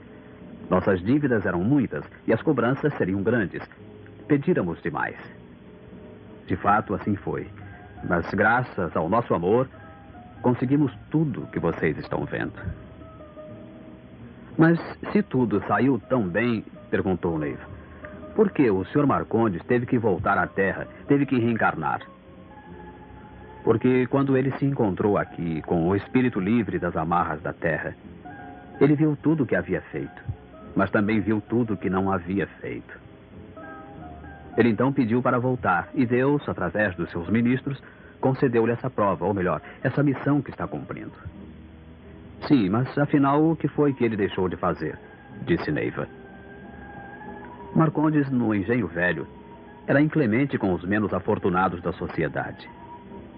Nossas 0.68 1.00
dívidas 1.00 1.46
eram 1.46 1.60
muitas 1.60 2.04
e 2.26 2.32
as 2.32 2.42
cobranças 2.42 2.92
seriam 2.94 3.22
grandes. 3.22 3.62
Pedíramos 4.26 4.82
demais. 4.82 5.16
De 6.46 6.56
fato, 6.56 6.94
assim 6.94 7.14
foi. 7.16 7.46
Mas 8.08 8.28
graças 8.34 8.96
ao 8.96 9.08
nosso 9.08 9.32
amor, 9.32 9.68
conseguimos 10.42 10.92
tudo 11.10 11.46
que 11.52 11.58
vocês 11.58 11.96
estão 11.98 12.24
vendo. 12.24 12.52
Mas 14.58 14.78
se 15.12 15.22
tudo 15.22 15.62
saiu 15.66 16.00
tão 16.08 16.26
bem, 16.26 16.64
perguntou 16.90 17.38
Neiva, 17.38 17.62
por 18.34 18.50
que 18.50 18.70
o 18.70 18.84
Sr. 18.86 19.06
Marcondes 19.06 19.62
teve 19.64 19.84
que 19.86 19.98
voltar 19.98 20.38
à 20.38 20.46
Terra, 20.46 20.86
teve 21.06 21.26
que 21.26 21.38
reencarnar? 21.38 22.00
Porque 23.62 24.06
quando 24.06 24.36
ele 24.36 24.52
se 24.58 24.64
encontrou 24.64 25.18
aqui 25.18 25.60
com 25.62 25.88
o 25.88 25.96
espírito 25.96 26.38
livre 26.38 26.78
das 26.78 26.96
amarras 26.96 27.42
da 27.42 27.52
Terra, 27.52 27.94
ele 28.80 28.94
viu 28.94 29.16
tudo 29.22 29.42
o 29.42 29.46
que 29.46 29.56
havia 29.56 29.80
feito, 29.92 30.22
mas 30.74 30.90
também 30.90 31.20
viu 31.20 31.40
tudo 31.40 31.74
o 31.74 31.76
que 31.76 31.90
não 31.90 32.10
havia 32.10 32.46
feito. 32.60 32.98
Ele 34.56 34.70
então 34.70 34.92
pediu 34.92 35.20
para 35.20 35.38
voltar, 35.38 35.88
e 35.94 36.06
Deus, 36.06 36.48
através 36.48 36.94
dos 36.94 37.10
seus 37.10 37.28
ministros, 37.28 37.82
concedeu-lhe 38.20 38.72
essa 38.72 38.88
prova, 38.88 39.26
ou 39.26 39.34
melhor, 39.34 39.60
essa 39.82 40.02
missão 40.02 40.40
que 40.40 40.50
está 40.50 40.66
cumprindo. 40.66 41.12
Sim, 42.42 42.68
mas 42.68 42.96
afinal, 42.98 43.42
o 43.50 43.56
que 43.56 43.68
foi 43.68 43.92
que 43.92 44.04
ele 44.04 44.16
deixou 44.16 44.48
de 44.48 44.56
fazer? 44.56 44.98
Disse 45.46 45.70
Neiva. 45.70 46.06
Marcondes, 47.74 48.30
no 48.30 48.54
engenho 48.54 48.86
velho, 48.86 49.26
era 49.86 50.00
inclemente 50.00 50.58
com 50.58 50.72
os 50.72 50.84
menos 50.84 51.12
afortunados 51.12 51.80
da 51.82 51.92
sociedade. 51.92 52.68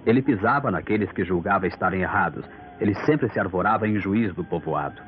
Ele 0.07 0.23
pisava 0.23 0.71
naqueles 0.71 1.11
que 1.13 1.25
julgava 1.25 1.67
estarem 1.67 2.03
errados. 2.03 2.45
Ele 2.81 2.95
sempre 3.05 3.29
se 3.31 3.41
arvorava 3.41 3.89
em 3.89 3.99
juiz 3.99 4.35
do 4.35 4.45
povoado. 4.45 5.01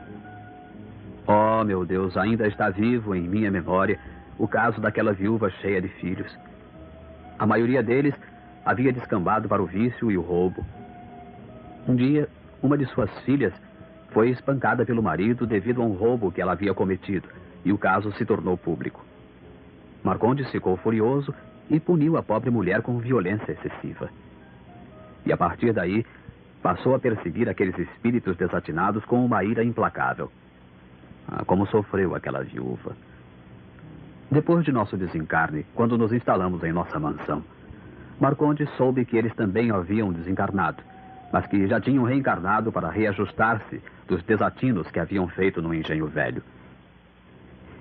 Oh, 1.26 1.64
meu 1.64 1.84
Deus, 1.84 2.16
ainda 2.16 2.46
está 2.46 2.70
vivo 2.70 3.14
em 3.14 3.28
minha 3.28 3.50
memória 3.50 3.98
o 4.38 4.48
caso 4.48 4.80
daquela 4.80 5.12
viúva 5.12 5.50
cheia 5.50 5.80
de 5.80 5.88
filhos. 5.88 6.34
A 7.38 7.46
maioria 7.46 7.82
deles 7.82 8.14
havia 8.64 8.92
descambado 8.92 9.48
para 9.48 9.62
o 9.62 9.66
vício 9.66 10.10
e 10.10 10.18
o 10.18 10.22
roubo. 10.22 10.64
Um 11.86 11.94
dia, 11.94 12.28
uma 12.62 12.76
de 12.76 12.86
suas 12.86 13.10
filhas 13.20 13.52
foi 14.12 14.30
espancada 14.30 14.84
pelo 14.84 15.02
marido 15.02 15.46
devido 15.46 15.82
a 15.82 15.84
um 15.84 15.92
roubo 15.92 16.30
que 16.30 16.40
ela 16.40 16.52
havia 16.52 16.74
cometido, 16.74 17.28
e 17.64 17.72
o 17.72 17.78
caso 17.78 18.12
se 18.12 18.24
tornou 18.24 18.56
público. 18.56 19.04
Marcondes 20.02 20.50
ficou 20.50 20.76
furioso 20.76 21.34
e 21.68 21.78
puniu 21.78 22.16
a 22.16 22.22
pobre 22.22 22.50
mulher 22.50 22.82
com 22.82 22.98
violência 22.98 23.52
excessiva. 23.52 24.08
E 25.24 25.32
a 25.32 25.36
partir 25.36 25.72
daí, 25.72 26.04
passou 26.62 26.94
a 26.94 26.98
perseguir 26.98 27.48
aqueles 27.48 27.78
espíritos 27.78 28.36
desatinados 28.36 29.04
com 29.04 29.24
uma 29.24 29.44
ira 29.44 29.62
implacável. 29.62 30.30
Ah, 31.28 31.44
como 31.44 31.66
sofreu 31.66 32.14
aquela 32.14 32.42
viúva. 32.42 32.96
Depois 34.30 34.64
de 34.64 34.72
nosso 34.72 34.96
desencarne, 34.96 35.66
quando 35.74 35.98
nos 35.98 36.12
instalamos 36.12 36.62
em 36.64 36.72
nossa 36.72 36.98
mansão, 36.98 37.44
Marcondes 38.20 38.68
soube 38.76 39.04
que 39.04 39.16
eles 39.16 39.34
também 39.34 39.70
haviam 39.70 40.12
desencarnado, 40.12 40.82
mas 41.32 41.46
que 41.46 41.66
já 41.66 41.80
tinham 41.80 42.04
reencarnado 42.04 42.72
para 42.72 42.90
reajustar-se 42.90 43.80
dos 44.06 44.22
desatinos 44.22 44.90
que 44.90 44.98
haviam 44.98 45.28
feito 45.28 45.62
no 45.62 45.72
engenho 45.72 46.06
velho. 46.06 46.42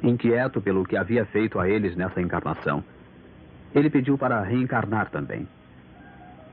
Inquieto 0.02 0.62
pelo 0.62 0.86
que 0.86 0.96
havia 0.96 1.26
feito 1.26 1.60
a 1.60 1.68
eles 1.68 1.96
nessa 1.96 2.22
encarnação, 2.22 2.84
ele 3.74 3.90
pediu 3.90 4.18
para 4.18 4.42
reencarnar 4.42 5.10
também. 5.10 5.48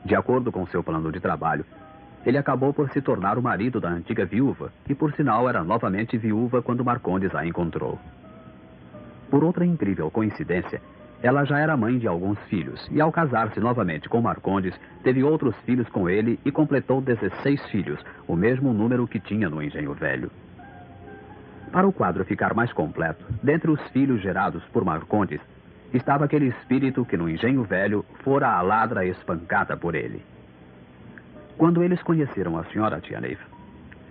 De 0.04 0.14
acordo 0.14 0.50
com 0.50 0.66
seu 0.66 0.82
plano 0.82 1.10
de 1.12 1.20
trabalho, 1.20 1.64
ele 2.24 2.38
acabou 2.38 2.72
por 2.74 2.90
se 2.90 3.00
tornar 3.00 3.38
o 3.38 3.42
marido 3.42 3.80
da 3.80 3.88
antiga 3.88 4.24
viúva, 4.24 4.72
e 4.88 4.94
por 4.94 5.12
sinal 5.14 5.48
era 5.48 5.62
novamente 5.62 6.18
viúva 6.18 6.60
quando 6.60 6.84
Marcondes 6.84 7.34
a 7.34 7.46
encontrou. 7.46 7.98
Por 9.30 9.44
outra 9.44 9.64
incrível 9.64 10.10
coincidência, 10.10 10.82
ela 11.22 11.44
já 11.44 11.58
era 11.58 11.76
mãe 11.76 11.98
de 11.98 12.06
alguns 12.06 12.38
filhos, 12.44 12.86
e 12.90 13.00
ao 13.00 13.10
casar-se 13.10 13.58
novamente 13.58 14.08
com 14.08 14.20
Marcondes, 14.20 14.74
teve 15.02 15.22
outros 15.22 15.56
filhos 15.64 15.88
com 15.88 16.08
ele 16.08 16.38
e 16.44 16.52
completou 16.52 17.00
16 17.00 17.64
filhos, 17.66 17.98
o 18.28 18.36
mesmo 18.36 18.72
número 18.72 19.06
que 19.08 19.18
tinha 19.18 19.48
no 19.48 19.62
engenho 19.62 19.94
velho. 19.94 20.30
Para 21.72 21.86
o 21.86 21.92
quadro 21.92 22.24
ficar 22.24 22.54
mais 22.54 22.72
completo, 22.72 23.24
dentre 23.42 23.70
os 23.70 23.80
filhos 23.88 24.20
gerados 24.20 24.62
por 24.72 24.84
Marcondes, 24.84 25.40
estava 25.92 26.24
aquele 26.24 26.46
espírito 26.46 27.04
que 27.04 27.16
no 27.16 27.28
engenho 27.28 27.64
velho 27.64 28.04
fora 28.22 28.48
a 28.48 28.62
ladra 28.62 29.04
espancada 29.06 29.76
por 29.76 29.94
ele. 29.94 30.22
Quando 31.56 31.82
eles 31.82 32.02
conheceram 32.02 32.58
a 32.58 32.64
senhora 32.64 33.00
Tia 33.00 33.20
Neiva, 33.20 33.44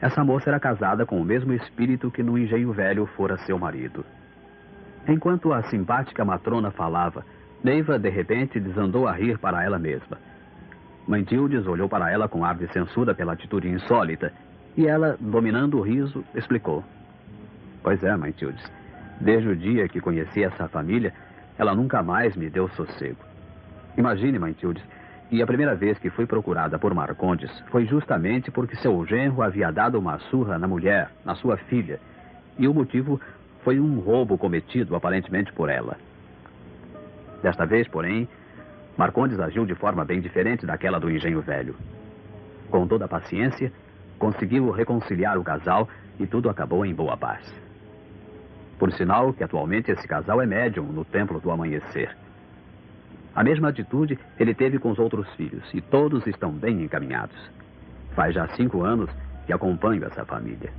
essa 0.02 0.24
moça 0.24 0.50
era 0.50 0.60
casada 0.60 1.06
com 1.06 1.22
o 1.22 1.24
mesmo 1.24 1.54
espírito 1.54 2.12
que 2.12 2.24
no 2.24 2.38
engenho 2.38 2.72
velho 2.74 3.06
fora 3.06 3.38
seu 3.38 3.58
marido. 3.58 4.04
Enquanto 5.08 5.54
a 5.54 5.64
simpática 5.64 6.26
matrona 6.26 6.72
falava, 6.72 7.24
Neiva 7.64 7.98
de 7.98 8.10
repente 8.10 8.60
desandou 8.60 9.08
a 9.08 9.12
rir 9.12 9.38
para 9.40 9.64
ela 9.64 9.80
mesma. 9.80 10.18
Mãe 11.08 11.24
Tildes 11.24 11.66
olhou 11.68 11.88
para 11.88 12.12
ela 12.12 12.28
com 12.28 12.44
ar 12.44 12.56
de 12.56 12.68
censura 12.72 13.14
pela 13.14 13.34
atitude 13.34 13.68
insólita, 13.70 14.32
e 14.76 14.88
ela, 14.88 15.18
dominando 15.20 15.78
o 15.78 15.82
riso, 15.82 16.24
explicou. 16.34 16.84
Pois 17.82 18.04
é, 18.04 18.16
Mãe 18.16 18.32
Tildes, 18.32 18.64
desde 19.20 19.48
o 19.50 19.56
dia 19.56 19.88
que 19.88 20.02
conheci 20.02 20.44
essa 20.44 20.68
família, 20.68 21.14
ela 21.58 21.74
nunca 21.74 22.04
mais 22.04 22.36
me 22.36 22.50
deu 22.50 22.68
sossego. 22.70 23.24
Imagine, 23.98 24.40
mãe 24.40 24.54
Tildes, 24.54 24.84
e 25.32 25.42
a 25.42 25.48
primeira 25.48 25.76
vez 25.76 25.98
que 25.98 26.10
fui 26.10 26.26
procurada 26.26 26.78
por 26.78 26.94
Marcondes 26.94 27.52
foi 27.68 27.86
justamente 27.86 28.52
porque 28.52 28.76
seu 28.76 29.06
genro 29.06 29.42
havia 29.42 29.72
dado 29.72 29.98
uma 29.98 30.20
surra 30.20 30.60
na 30.60 30.68
mulher, 30.68 31.10
na 31.24 31.36
sua 31.36 31.58
filha, 31.58 32.00
e 32.60 32.68
o 32.68 32.74
motivo 32.74 33.20
foi 33.66 33.80
um 33.80 34.00
roubo 34.00 34.38
cometido 34.38 34.96
aparentemente 34.96 35.52
por 35.52 35.70
ela. 35.70 35.98
Desta 37.42 37.66
vez, 37.66 37.88
porém, 37.88 38.30
Marcondes 38.96 39.40
agiu 39.40 39.66
de 39.66 39.74
forma 39.74 40.06
bem 40.06 40.22
diferente 40.22 40.68
daquela 40.68 41.00
do 41.00 41.10
engenho 41.10 41.42
velho. 41.42 41.76
Com 42.70 42.88
toda 42.88 43.06
a 43.06 43.08
paciência, 43.08 43.74
conseguiu 44.20 44.70
reconciliar 44.70 45.36
o 45.38 45.44
casal 45.44 45.90
e 46.20 46.28
tudo 46.28 46.48
acabou 46.48 46.86
em 46.86 46.94
boa 46.94 47.18
paz. 47.18 47.44
Por 48.78 48.92
sinal 48.94 49.34
que 49.34 49.44
atualmente 49.44 49.92
esse 49.92 50.08
casal 50.08 50.40
é 50.40 50.46
médium 50.46 50.86
no 50.86 51.04
Templo 51.04 51.40
do 51.40 51.50
Amanhecer. 51.50 52.16
A 53.34 53.44
mesma 53.44 53.70
atitude 53.70 54.20
ele 54.40 54.54
teve 54.54 54.78
com 54.78 54.92
os 54.92 55.00
outros 55.00 55.28
filhos 55.34 55.68
e 55.74 55.82
todos 55.82 56.26
estão 56.28 56.52
bem 56.52 56.84
encaminhados. 56.84 57.36
Faz 58.14 58.36
já 58.36 58.48
cinco 58.50 58.84
anos 58.84 59.10
que 59.48 59.52
acompanho 59.52 60.06
essa 60.06 60.24
família. 60.24 60.72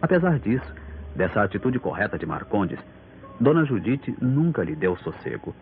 Apesar 0.00 0.38
disso, 0.38 0.72
dessa 1.18 1.42
atitude 1.42 1.80
correta 1.80 2.16
de 2.16 2.24
Marcondes, 2.24 2.78
Dona 3.40 3.64
Judite 3.64 4.16
nunca 4.22 4.62
lhe 4.62 4.76
deu 4.76 4.96
sossego. 4.98 5.54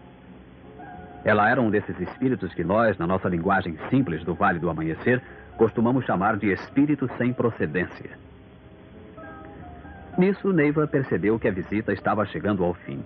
Ela 1.24 1.50
era 1.50 1.60
um 1.60 1.70
desses 1.70 1.98
espíritos 1.98 2.52
que 2.54 2.62
nós, 2.62 2.96
na 2.98 3.06
nossa 3.06 3.28
linguagem 3.28 3.76
simples 3.88 4.22
do 4.22 4.34
Vale 4.34 4.58
do 4.58 4.68
Amanhecer, 4.68 5.20
costumamos 5.56 6.04
chamar 6.04 6.36
de 6.36 6.52
espírito 6.52 7.10
sem 7.16 7.32
procedência. 7.32 8.10
Nisso, 10.16 10.52
Neiva 10.52 10.86
percebeu 10.86 11.38
que 11.38 11.48
a 11.48 11.50
visita 11.50 11.92
estava 11.92 12.24
chegando 12.26 12.62
ao 12.62 12.74
fim. 12.74 13.02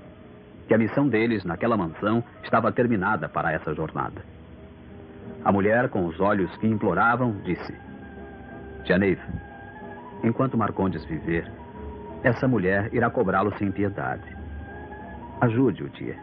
Que 0.67 0.75
a 0.75 0.79
missão 0.79 1.09
deles 1.09 1.45
naquela 1.45 1.77
mansão 1.77 2.23
estava 2.43 2.71
terminada 2.71 3.29
para 3.29 3.53
essa 3.53 3.73
jornada. 3.75 4.23
A 5.45 5.51
mulher, 5.51 5.89
com 5.89 6.05
os 6.05 6.21
olhos 6.21 6.55
que 6.59 6.67
imploravam, 6.67 7.33
disse: 7.45 7.75
Tia 8.85 8.99
Neiva, 8.99 9.23
enquanto 10.23 10.59
Marcondes 10.59 11.05
viver, 11.07 11.51
essa 12.23 12.47
mulher 12.47 12.93
irá 12.93 13.09
cobrá-lo 13.11 13.57
sem 13.59 13.71
piedade. 13.71 14.37
Ajude-o, 15.41 15.89
tia. 15.91 16.17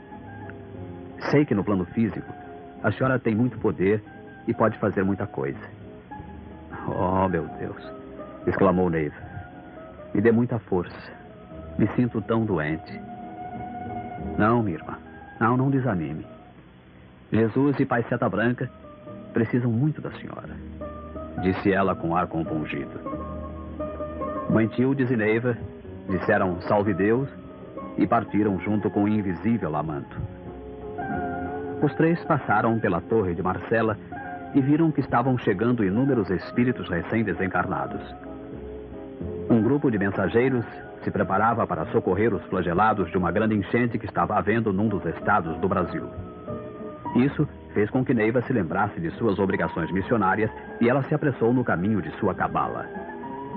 Sei 1.32 1.46
que 1.46 1.56
no 1.56 1.64
plano 1.64 1.86
físico, 1.86 2.32
a 2.84 2.92
senhora 2.92 3.18
tem 3.20 3.36
muito 3.36 3.58
poder 3.58 4.04
e 4.48 4.54
pode 4.54 4.78
fazer 4.78 5.04
muita 5.04 5.26
coisa. 5.26 5.60
Oh, 6.88 7.28
meu 7.28 7.48
Deus! 7.60 7.84
exclamou 8.46 8.90
Neiva. 8.90 9.16
Me 10.14 10.22
dê 10.22 10.32
muita 10.32 10.60
força. 10.60 11.12
Me 11.78 11.88
sinto 11.96 12.22
tão 12.22 12.46
doente. 12.46 13.00
Não, 14.38 14.64
minha 14.64 14.78
irmã. 14.78 14.98
Não, 15.40 15.58
não 15.58 15.70
desanime. 15.70 16.26
Jesus 17.32 17.80
e 17.80 17.86
Pai 17.86 18.04
Seta 18.04 18.30
Branca 18.30 18.70
precisam 19.34 19.70
muito 19.70 20.02
da 20.02 20.12
senhora, 20.12 20.56
disse 21.44 21.72
ela 21.72 21.94
com 21.94 22.16
ar 22.16 22.28
compungido. 22.28 23.00
Mãe 24.50 24.68
Tildes 24.68 25.12
e 25.12 25.18
Neiva 25.18 25.58
disseram 26.10 26.60
salve 26.62 26.94
Deus 26.94 27.30
e 27.98 28.06
partiram 28.06 28.60
junto 28.60 28.90
com 28.90 29.04
o 29.04 29.08
invisível 29.08 29.76
Amanto. 29.76 30.18
Os 31.82 31.94
três 31.96 32.24
passaram 32.26 32.80
pela 32.80 33.02
torre 33.02 33.36
de 33.36 33.44
Marcela 33.44 33.98
e 34.54 34.62
viram 34.62 34.92
que 34.92 35.02
estavam 35.02 35.38
chegando 35.38 35.84
inúmeros 35.84 36.30
espíritos 36.30 36.90
recém-desencarnados. 36.90 38.02
Um 39.50 39.62
grupo 39.62 39.92
de 39.92 39.98
mensageiros 39.98 40.66
se 41.04 41.12
preparava 41.12 41.66
para 41.66 41.86
socorrer 41.88 42.34
os 42.34 42.44
flagelados 42.46 43.10
de 43.12 43.18
uma 43.18 43.32
grande 43.32 43.56
enchente 43.56 43.98
que 43.98 44.06
estava 44.06 44.36
havendo 44.36 44.74
num 44.74 44.88
dos 44.88 45.06
estados 45.06 45.58
do 45.60 45.68
Brasil. 45.68 46.04
Isso 47.16 47.48
fez 47.74 47.90
com 47.90 48.04
que 48.04 48.14
Neiva 48.14 48.42
se 48.42 48.52
lembrasse 48.52 49.00
de 49.00 49.12
suas 49.12 49.40
obrigações 49.40 49.92
missionárias 49.92 50.52
e 50.82 50.90
ela 50.90 51.04
se 51.04 51.14
apressou 51.14 51.54
no 51.54 51.64
caminho 51.64 52.02
de 52.02 52.12
sua 52.18 52.34
cabala. 52.34 52.86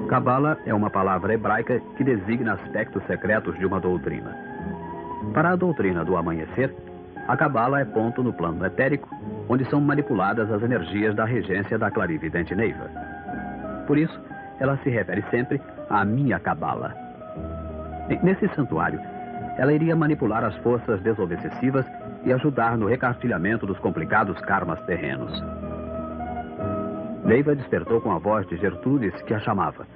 Cabala 0.08 0.58
é 0.66 0.74
uma 0.74 0.90
palavra 0.90 1.34
hebraica 1.34 1.80
que 1.96 2.04
designa 2.04 2.54
aspectos 2.54 3.02
secretos 3.06 3.58
de 3.58 3.66
uma 3.66 3.80
doutrina. 3.80 4.36
Para 5.32 5.50
a 5.50 5.56
doutrina 5.56 6.04
do 6.04 6.16
amanhecer, 6.16 6.74
a 7.28 7.36
cabala 7.36 7.80
é 7.80 7.84
ponto 7.84 8.22
no 8.22 8.32
plano 8.32 8.64
etérico, 8.66 9.08
onde 9.48 9.64
são 9.66 9.80
manipuladas 9.80 10.50
as 10.50 10.62
energias 10.62 11.14
da 11.14 11.24
regência 11.24 11.78
da 11.78 11.90
clarividente 11.90 12.54
Neiva. 12.54 12.90
Por 13.86 13.96
isso, 13.96 14.20
ela 14.58 14.76
se 14.78 14.90
refere 14.90 15.22
sempre 15.30 15.60
à 15.88 16.04
minha 16.04 16.40
cabala. 16.40 16.94
Nesse 18.22 18.48
santuário, 18.54 19.00
ela 19.56 19.72
iria 19.72 19.94
manipular 19.94 20.44
as 20.44 20.56
forças 20.56 21.00
desobsessivas 21.02 21.86
e 22.24 22.32
ajudar 22.32 22.76
no 22.76 22.86
recartilhamento 22.86 23.66
dos 23.66 23.78
complicados 23.78 24.38
karmas 24.40 24.80
terrenos. 24.82 25.32
Neiva 27.30 27.54
despertou 27.54 28.00
com 28.00 28.10
a 28.10 28.18
voz 28.18 28.44
de 28.48 28.56
Gertrudes 28.56 29.14
que 29.22 29.32
a 29.32 29.38
chamava. 29.38 29.86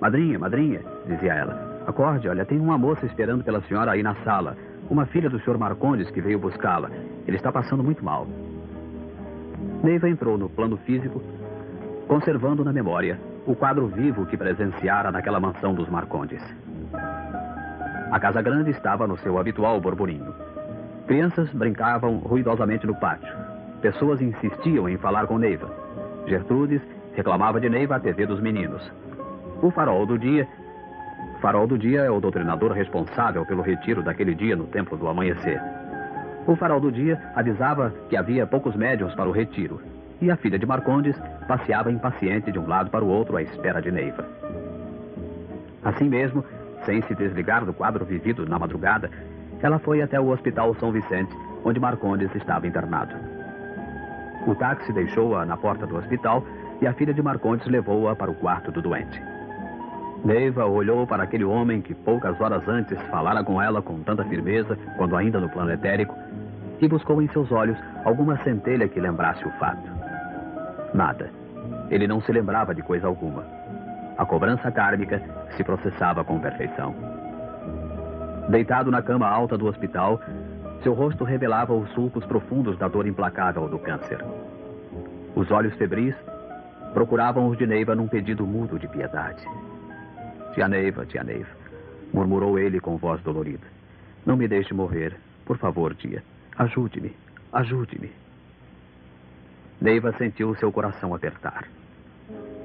Madrinha, 0.00 0.38
madrinha, 0.38 0.82
dizia 1.04 1.34
ela. 1.34 1.82
Acorde, 1.84 2.28
olha, 2.28 2.44
tem 2.44 2.60
uma 2.60 2.78
moça 2.78 3.04
esperando 3.06 3.42
pela 3.42 3.60
senhora 3.62 3.90
aí 3.90 4.04
na 4.04 4.14
sala. 4.22 4.56
Uma 4.88 5.04
filha 5.04 5.28
do 5.28 5.40
senhor 5.40 5.58
Marcondes 5.58 6.08
que 6.12 6.20
veio 6.20 6.38
buscá-la. 6.38 6.88
Ele 7.26 7.36
está 7.36 7.50
passando 7.50 7.82
muito 7.82 8.04
mal. 8.04 8.28
Neiva 9.82 10.08
entrou 10.08 10.38
no 10.38 10.48
plano 10.48 10.76
físico, 10.76 11.20
conservando 12.06 12.64
na 12.64 12.72
memória 12.72 13.18
o 13.44 13.56
quadro 13.56 13.88
vivo 13.88 14.24
que 14.24 14.36
presenciara 14.36 15.10
naquela 15.10 15.40
mansão 15.40 15.74
dos 15.74 15.88
Marcondes. 15.88 16.42
A 18.12 18.20
casa 18.20 18.40
grande 18.40 18.70
estava 18.70 19.08
no 19.08 19.18
seu 19.18 19.40
habitual 19.40 19.80
burburinho. 19.80 20.32
Crianças 21.08 21.52
brincavam 21.52 22.18
ruidosamente 22.18 22.86
no 22.86 22.94
pátio. 22.94 23.34
Pessoas 23.80 24.22
insistiam 24.22 24.88
em 24.88 24.96
falar 24.96 25.26
com 25.26 25.36
Neiva. 25.36 25.84
Gertrudes 26.26 26.82
reclamava 27.14 27.60
de 27.60 27.68
Neiva 27.68 27.96
a 27.96 28.00
TV 28.00 28.26
dos 28.26 28.40
meninos. 28.40 28.82
O 29.62 29.70
farol 29.70 30.04
do 30.04 30.18
dia. 30.18 30.46
Farol 31.40 31.66
do 31.66 31.78
dia 31.78 32.00
é 32.00 32.10
o 32.10 32.20
doutrinador 32.20 32.72
responsável 32.72 33.44
pelo 33.46 33.62
retiro 33.62 34.02
daquele 34.02 34.34
dia 34.34 34.56
no 34.56 34.66
Templo 34.66 34.96
do 34.96 35.08
Amanhecer. 35.08 35.60
O 36.46 36.56
farol 36.56 36.80
do 36.80 36.90
dia 36.90 37.20
avisava 37.34 37.92
que 38.08 38.16
havia 38.16 38.46
poucos 38.46 38.74
médiums 38.74 39.14
para 39.14 39.28
o 39.28 39.32
retiro 39.32 39.80
e 40.20 40.30
a 40.30 40.36
filha 40.36 40.58
de 40.58 40.66
Marcondes 40.66 41.16
passeava 41.46 41.92
impaciente 41.92 42.50
de 42.50 42.58
um 42.58 42.66
lado 42.66 42.90
para 42.90 43.04
o 43.04 43.08
outro 43.08 43.36
à 43.36 43.42
espera 43.42 43.80
de 43.80 43.90
Neiva. 43.90 44.26
Assim 45.84 46.08
mesmo, 46.08 46.44
sem 46.84 47.02
se 47.02 47.14
desligar 47.14 47.64
do 47.64 47.72
quadro 47.72 48.04
vivido 48.04 48.46
na 48.46 48.58
madrugada, 48.58 49.10
ela 49.62 49.78
foi 49.78 50.02
até 50.02 50.20
o 50.20 50.28
Hospital 50.28 50.74
São 50.76 50.90
Vicente, 50.90 51.34
onde 51.64 51.80
Marcondes 51.80 52.34
estava 52.34 52.66
internado. 52.66 53.35
O 54.46 54.54
táxi 54.54 54.92
deixou-a 54.92 55.44
na 55.44 55.56
porta 55.56 55.86
do 55.86 55.96
hospital 55.96 56.44
e 56.80 56.86
a 56.86 56.92
filha 56.92 57.14
de 57.14 57.22
Marcondes 57.22 57.66
levou-a 57.66 58.14
para 58.16 58.30
o 58.30 58.34
quarto 58.34 58.72
do 58.72 58.82
doente. 58.82 59.22
Neiva 60.24 60.66
olhou 60.66 61.06
para 61.06 61.22
aquele 61.22 61.44
homem 61.44 61.80
que 61.80 61.94
poucas 61.94 62.40
horas 62.40 62.66
antes 62.66 63.00
falara 63.02 63.44
com 63.44 63.62
ela 63.62 63.80
com 63.80 64.00
tanta 64.00 64.24
firmeza, 64.24 64.76
quando 64.96 65.16
ainda 65.16 65.38
no 65.38 65.48
plano 65.48 65.70
etérico, 65.72 66.14
e 66.80 66.88
buscou 66.88 67.22
em 67.22 67.28
seus 67.28 67.50
olhos 67.52 67.78
alguma 68.04 68.36
centelha 68.42 68.88
que 68.88 69.00
lembrasse 69.00 69.46
o 69.46 69.50
fato. 69.52 69.88
Nada. 70.92 71.30
Ele 71.90 72.06
não 72.06 72.20
se 72.20 72.32
lembrava 72.32 72.74
de 72.74 72.82
coisa 72.82 73.06
alguma. 73.06 73.44
A 74.18 74.24
cobrança 74.24 74.70
kármica 74.70 75.22
se 75.56 75.62
processava 75.62 76.24
com 76.24 76.40
perfeição. 76.40 76.94
Deitado 78.48 78.90
na 78.90 79.02
cama 79.02 79.28
alta 79.28 79.56
do 79.56 79.66
hospital, 79.66 80.20
seu 80.86 80.94
rosto 80.94 81.24
revelava 81.24 81.74
os 81.74 81.90
sulcos 81.94 82.24
profundos 82.26 82.78
da 82.78 82.86
dor 82.86 83.08
implacável 83.08 83.68
do 83.68 83.76
câncer. 83.76 84.24
Os 85.34 85.50
olhos 85.50 85.74
febris 85.74 86.14
procuravam 86.94 87.48
os 87.48 87.58
de 87.58 87.66
Neiva 87.66 87.96
num 87.96 88.06
pedido 88.06 88.46
mudo 88.46 88.78
de 88.78 88.86
piedade. 88.86 89.44
Tia 90.54 90.68
Neiva, 90.68 91.04
tia 91.04 91.24
Neiva, 91.24 91.50
murmurou 92.14 92.56
ele 92.56 92.78
com 92.78 92.96
voz 92.96 93.20
dolorida. 93.22 93.66
Não 94.24 94.36
me 94.36 94.46
deixe 94.46 94.72
morrer. 94.72 95.16
Por 95.44 95.58
favor, 95.58 95.92
tia. 95.92 96.22
Ajude-me. 96.56 97.12
Ajude-me. 97.52 98.12
Neiva 99.80 100.12
sentiu 100.12 100.54
seu 100.54 100.70
coração 100.70 101.12
apertar. 101.12 101.64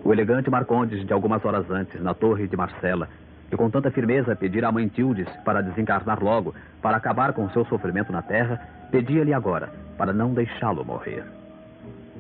O 0.03 0.13
elegante 0.13 0.47
Marcondes, 0.47 1.07
de 1.07 1.11
algumas 1.11 1.43
horas 1.43 1.67
antes, 1.71 1.99
na 1.99 2.13
torre 2.13 2.47
de 2.47 2.55
Marcela, 2.55 3.09
e 3.51 3.57
com 3.57 3.69
tanta 3.69 3.91
firmeza 3.91 4.35
pedir 4.35 4.63
à 4.63 4.71
mãe 4.71 4.87
Tildes 4.87 5.27
para 5.43 5.61
desencarnar 5.61 6.23
logo, 6.23 6.55
para 6.81 6.97
acabar 6.97 7.33
com 7.33 7.49
seu 7.49 7.65
sofrimento 7.65 8.11
na 8.11 8.21
terra, 8.21 8.59
pedia-lhe 8.89 9.33
agora 9.33 9.69
para 9.97 10.13
não 10.13 10.33
deixá-lo 10.33 10.85
morrer. 10.85 11.23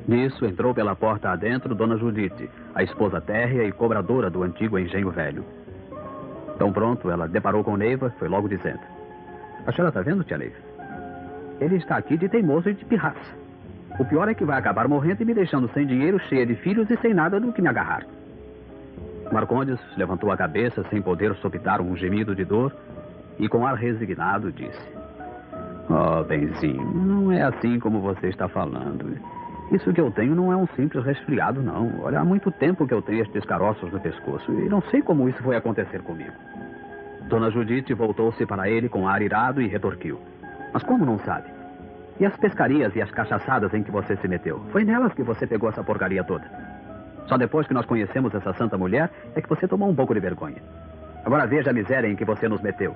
Nisso 0.07 0.45
entrou 0.45 0.73
pela 0.73 0.95
porta 0.95 1.29
adentro 1.29 1.75
Dona 1.75 1.95
Judite, 1.95 2.49
a 2.75 2.83
esposa 2.83 3.21
térrea 3.21 3.63
e 3.63 3.71
cobradora 3.71 4.29
do 4.29 4.43
antigo 4.43 4.77
engenho 4.77 5.11
velho. 5.11 5.45
Tão 6.57 6.71
pronto, 6.71 7.09
ela 7.09 7.27
deparou 7.27 7.63
com 7.63 7.77
Neiva, 7.77 8.13
foi 8.19 8.27
logo 8.27 8.49
dizendo: 8.49 8.79
A 9.65 9.71
senhora 9.71 9.89
está 9.89 10.01
vendo, 10.01 10.23
tia 10.23 10.37
Neiva? 10.37 10.55
Ele 11.59 11.77
está 11.77 11.97
aqui 11.97 12.17
de 12.17 12.27
teimoso 12.27 12.69
e 12.69 12.73
de 12.73 12.83
pirraça. 12.83 13.39
O 13.99 14.05
pior 14.05 14.27
é 14.27 14.33
que 14.33 14.43
vai 14.43 14.57
acabar 14.57 14.87
morrendo 14.87 15.21
e 15.21 15.25
me 15.25 15.33
deixando 15.33 15.69
sem 15.73 15.85
dinheiro, 15.85 16.19
cheia 16.27 16.45
de 16.45 16.55
filhos 16.55 16.89
e 16.89 16.97
sem 16.97 17.13
nada 17.13 17.39
do 17.39 17.53
que 17.53 17.61
me 17.61 17.67
agarrar. 17.67 18.03
Marcondes 19.31 19.79
levantou 19.95 20.31
a 20.31 20.37
cabeça 20.37 20.83
sem 20.89 21.01
poder 21.01 21.33
sopitar 21.35 21.81
um 21.81 21.95
gemido 21.95 22.35
de 22.35 22.43
dor 22.43 22.75
e 23.39 23.47
com 23.47 23.65
ar 23.65 23.75
resignado 23.75 24.51
disse: 24.51 24.81
Oh, 25.89 26.23
benzinho, 26.23 26.83
não 26.93 27.31
é 27.31 27.43
assim 27.43 27.79
como 27.79 28.01
você 28.01 28.27
está 28.27 28.47
falando. 28.49 29.17
Isso 29.71 29.93
que 29.93 30.01
eu 30.01 30.11
tenho 30.11 30.35
não 30.35 30.51
é 30.51 30.55
um 30.55 30.67
simples 30.75 31.05
resfriado, 31.05 31.61
não. 31.61 32.01
Olha, 32.01 32.19
há 32.19 32.25
muito 32.25 32.51
tempo 32.51 32.85
que 32.85 32.93
eu 32.93 33.01
tenho 33.01 33.21
estes 33.21 33.45
caroços 33.45 33.89
no 33.91 34.01
pescoço 34.01 34.51
e 34.51 34.67
não 34.67 34.81
sei 34.83 35.01
como 35.01 35.29
isso 35.29 35.41
foi 35.41 35.55
acontecer 35.55 36.01
comigo. 36.01 36.33
Dona 37.29 37.49
Judite 37.49 37.93
voltou-se 37.93 38.45
para 38.45 38.69
ele 38.69 38.89
com 38.89 39.07
ar 39.07 39.21
irado 39.21 39.61
e 39.61 39.67
retorquiu. 39.67 40.19
Mas 40.73 40.83
como 40.83 41.05
não 41.05 41.17
sabe? 41.19 41.49
E 42.19 42.25
as 42.25 42.35
pescarias 42.35 42.93
e 42.95 43.01
as 43.01 43.09
cachaçadas 43.11 43.73
em 43.73 43.81
que 43.81 43.91
você 43.91 44.17
se 44.17 44.27
meteu? 44.27 44.59
Foi 44.71 44.83
nelas 44.83 45.13
que 45.13 45.23
você 45.23 45.47
pegou 45.47 45.69
essa 45.69 45.83
porcaria 45.83 46.23
toda. 46.23 46.70
Só 47.27 47.37
depois 47.37 47.67
que 47.67 47.73
nós 47.73 47.85
conhecemos 47.85 48.33
essa 48.33 48.53
santa 48.53 48.77
mulher 48.77 49.09
é 49.35 49.41
que 49.41 49.49
você 49.49 49.67
tomou 49.67 49.89
um 49.89 49.95
pouco 49.95 50.13
de 50.13 50.19
vergonha. 50.19 50.61
Agora 51.23 51.45
veja 51.45 51.69
a 51.69 51.73
miséria 51.73 52.07
em 52.07 52.15
que 52.15 52.25
você 52.25 52.47
nos 52.47 52.61
meteu. 52.61 52.95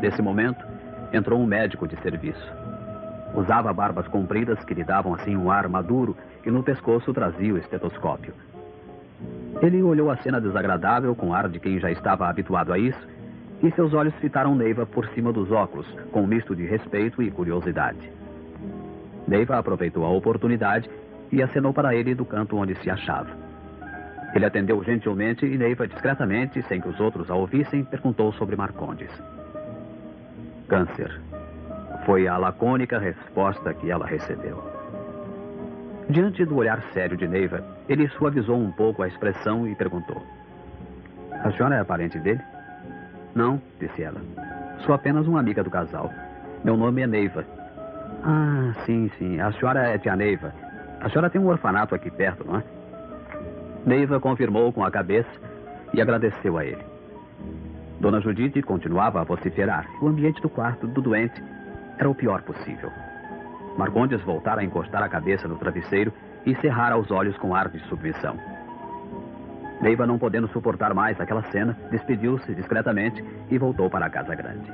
Nesse 0.00 0.22
momento, 0.22 0.64
entrou 1.12 1.40
um 1.40 1.46
médico 1.46 1.86
de 1.86 1.96
serviço. 2.00 2.52
Usava 3.34 3.72
barbas 3.72 4.06
compridas 4.08 4.62
que 4.64 4.74
lhe 4.74 4.84
davam 4.84 5.14
assim 5.14 5.36
um 5.36 5.50
ar 5.50 5.68
maduro 5.68 6.16
e 6.44 6.50
no 6.50 6.62
pescoço 6.62 7.12
trazia 7.12 7.54
o 7.54 7.58
estetoscópio. 7.58 8.34
Ele 9.60 9.82
olhou 9.82 10.10
a 10.10 10.16
cena 10.16 10.40
desagradável 10.40 11.14
com 11.14 11.32
ar 11.32 11.48
de 11.48 11.60
quem 11.60 11.78
já 11.78 11.90
estava 11.90 12.28
habituado 12.28 12.72
a 12.72 12.78
isso 12.78 13.00
e 13.62 13.70
seus 13.72 13.94
olhos 13.94 14.14
fitaram 14.16 14.54
Neiva 14.54 14.84
por 14.84 15.06
cima 15.10 15.32
dos 15.32 15.50
óculos, 15.52 15.86
com 16.10 16.22
um 16.22 16.26
misto 16.26 16.54
de 16.54 16.66
respeito 16.66 17.22
e 17.22 17.30
curiosidade. 17.30 18.10
Neiva 19.26 19.56
aproveitou 19.56 20.04
a 20.04 20.10
oportunidade 20.10 20.90
e 21.32 21.42
acenou 21.42 21.72
para 21.72 21.94
ele 21.94 22.14
do 22.14 22.24
canto 22.24 22.56
onde 22.56 22.74
se 22.76 22.90
achava. 22.90 23.30
Ele 24.34 24.44
atendeu 24.46 24.82
gentilmente 24.84 25.44
e 25.44 25.58
Neiva, 25.58 25.88
discretamente, 25.88 26.62
sem 26.62 26.80
que 26.80 26.88
os 26.88 27.00
outros 27.00 27.30
a 27.30 27.34
ouvissem, 27.34 27.84
perguntou 27.84 28.32
sobre 28.34 28.54
Marcondes. 28.54 29.10
Câncer, 30.68 31.20
foi 32.04 32.28
a 32.28 32.36
lacônica 32.36 32.98
resposta 32.98 33.74
que 33.74 33.90
ela 33.90 34.06
recebeu. 34.06 34.62
Diante 36.08 36.44
do 36.44 36.56
olhar 36.56 36.82
sério 36.92 37.16
de 37.16 37.28
Neiva, 37.28 37.64
ele 37.88 38.08
suavizou 38.08 38.58
um 38.58 38.72
pouco 38.72 39.02
a 39.02 39.08
expressão 39.08 39.66
e 39.66 39.74
perguntou: 39.74 40.22
A 41.44 41.50
senhora 41.52 41.76
é 41.76 41.84
parente 41.84 42.18
dele? 42.18 42.40
Não, 43.34 43.60
disse 43.78 44.02
ela. 44.02 44.20
Sou 44.84 44.94
apenas 44.94 45.26
uma 45.26 45.40
amiga 45.40 45.62
do 45.62 45.70
casal. 45.70 46.10
Meu 46.64 46.76
nome 46.76 47.02
é 47.02 47.06
Neiva. 47.06 47.44
Ah, 48.24 48.72
sim, 48.84 49.10
sim. 49.18 49.40
A 49.40 49.52
senhora 49.52 49.88
é 49.88 49.98
tia 49.98 50.16
Neiva. 50.16 50.52
A 51.02 51.08
senhora 51.08 51.28
tem 51.28 51.40
um 51.40 51.48
orfanato 51.48 51.96
aqui 51.96 52.10
perto, 52.12 52.46
não 52.46 52.58
é? 52.58 52.62
Neiva 53.84 54.20
confirmou 54.20 54.72
com 54.72 54.84
a 54.84 54.90
cabeça 54.90 55.28
e 55.92 56.00
agradeceu 56.00 56.56
a 56.56 56.64
ele. 56.64 56.82
Dona 57.98 58.20
Judite 58.20 58.62
continuava 58.62 59.20
a 59.20 59.24
vociferar. 59.24 59.84
O 60.00 60.06
ambiente 60.06 60.40
do 60.40 60.48
quarto 60.48 60.86
do 60.86 61.02
doente 61.02 61.42
era 61.98 62.08
o 62.08 62.14
pior 62.14 62.42
possível. 62.42 62.88
Marcondes 63.76 64.22
voltara 64.22 64.60
a 64.60 64.64
encostar 64.64 65.02
a 65.02 65.08
cabeça 65.08 65.48
no 65.48 65.56
travesseiro 65.56 66.12
e 66.46 66.54
cerrara 66.56 66.96
os 66.96 67.10
olhos 67.10 67.36
com 67.38 67.52
ar 67.52 67.68
de 67.68 67.80
submissão. 67.88 68.36
Neiva, 69.80 70.06
não 70.06 70.20
podendo 70.20 70.46
suportar 70.48 70.94
mais 70.94 71.20
aquela 71.20 71.42
cena, 71.50 71.76
despediu-se 71.90 72.54
discretamente 72.54 73.24
e 73.50 73.58
voltou 73.58 73.90
para 73.90 74.06
a 74.06 74.10
casa 74.10 74.36
grande. 74.36 74.72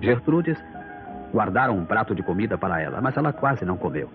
Gertrudes 0.00 0.58
guardaram 1.32 1.76
um 1.76 1.84
prato 1.84 2.14
de 2.14 2.22
comida 2.22 2.56
para 2.56 2.80
ela, 2.80 3.00
mas 3.00 3.16
ela 3.16 3.32
quase 3.32 3.64
não 3.64 3.76
comeu. 3.76 4.08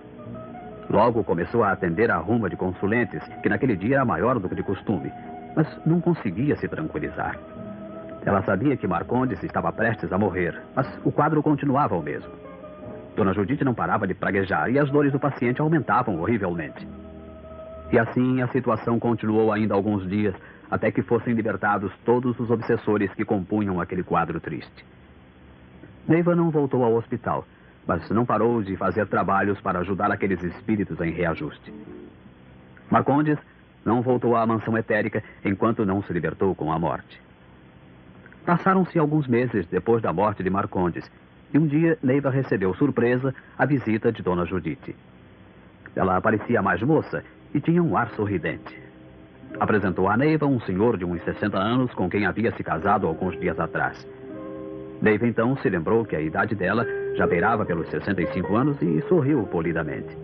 Logo 0.90 1.24
começou 1.24 1.64
a 1.64 1.72
atender 1.72 2.10
a 2.10 2.18
ruma 2.18 2.50
de 2.50 2.56
consulentes, 2.56 3.22
que 3.44 3.50
naquele 3.50 3.76
dia 3.76 3.98
era 3.98 4.06
maior 4.06 4.40
do 4.40 4.50
que 4.50 4.56
de 4.56 4.64
costume, 4.64 5.12
mas 5.56 5.68
não 5.86 6.02
conseguia 6.02 6.56
se 6.56 6.68
tranquilizar. 6.68 7.38
Ela 8.26 8.42
sabia 8.44 8.76
que 8.76 8.88
Marcondes 8.88 9.42
estava 9.44 9.72
prestes 9.72 10.12
a 10.12 10.18
morrer, 10.18 10.60
mas 10.76 10.88
o 11.06 11.12
quadro 11.12 11.44
continuava 11.44 11.96
o 11.96 12.02
mesmo. 12.02 12.32
Dona 13.16 13.34
Judite 13.34 13.64
não 13.64 13.74
parava 13.74 14.08
de 14.08 14.14
praguejar 14.14 14.70
e 14.72 14.80
as 14.80 14.90
dores 14.90 15.12
do 15.12 15.20
paciente 15.20 15.62
aumentavam 15.62 16.20
horrivelmente. 16.20 16.88
E 17.92 18.00
assim 18.00 18.42
a 18.42 18.48
situação 18.48 19.00
continuou 19.00 19.52
ainda 19.52 19.76
alguns 19.76 20.08
dias, 20.08 20.36
até 20.72 20.92
que 20.92 21.02
fossem 21.02 21.34
libertados 21.34 21.92
todos 22.04 22.40
os 22.40 22.50
obsessores 22.50 23.14
que 23.14 23.26
compunham 23.26 23.80
aquele 23.80 24.04
quadro 24.04 24.40
triste. 24.40 24.86
Neiva 26.08 26.36
não 26.36 26.50
voltou 26.50 26.84
ao 26.84 26.96
hospital, 26.96 27.46
mas 27.90 28.08
não 28.12 28.24
parou 28.24 28.62
de 28.62 28.76
fazer 28.76 29.08
trabalhos 29.08 29.60
para 29.62 29.80
ajudar 29.80 30.12
aqueles 30.12 30.44
espíritos 30.44 31.02
em 31.02 31.10
reajuste. 31.10 31.74
Marcondes 32.88 33.40
não 33.84 34.04
voltou 34.04 34.36
à 34.36 34.46
mansão 34.46 34.78
etérica 34.78 35.24
enquanto 35.44 35.84
não 35.84 36.04
se 36.04 36.14
libertou 36.14 36.54
com 36.54 36.72
a 36.72 36.78
morte. 36.78 37.20
Passaram-se 38.46 39.00
alguns 39.00 39.28
meses 39.28 39.66
depois 39.66 40.04
da 40.04 40.14
morte 40.14 40.44
de 40.44 40.52
Marcondes, 40.52 41.10
e 41.52 41.58
um 41.58 41.66
dia 41.66 41.98
Neiva 42.04 42.30
recebeu 42.30 42.76
surpresa 42.76 43.34
a 43.58 43.66
visita 43.66 44.12
de 44.12 44.22
Dona 44.22 44.46
Judite. 44.46 44.96
Ela 45.96 46.22
parecia 46.22 46.62
mais 46.62 46.84
moça 46.84 47.24
e 47.56 47.60
tinha 47.60 47.82
um 47.82 47.98
ar 47.98 48.12
sorridente. 48.12 48.80
Apresentou 49.60 50.08
a 50.08 50.16
Neiva 50.16 50.46
um 50.46 50.62
senhor 50.62 50.96
de 50.96 51.06
uns 51.06 51.24
60 51.24 51.58
anos 51.58 51.92
com 51.96 52.08
quem 52.08 52.28
havia 52.28 52.52
se 52.52 52.64
casado 52.64 53.08
alguns 53.08 53.36
dias 53.40 53.60
atrás. 53.60 54.06
Neiva 55.02 55.28
então 55.28 55.56
se 55.58 55.70
lembrou 55.70 56.04
que 56.04 56.16
a 56.16 56.22
idade 56.22 56.56
dela 56.56 56.86
já 57.16 57.26
beirava 57.26 57.66
pelos 57.66 57.90
65 57.90 58.56
anos 58.56 58.82
e 58.82 59.02
sorriu 59.08 59.44
polidamente. 59.44 60.18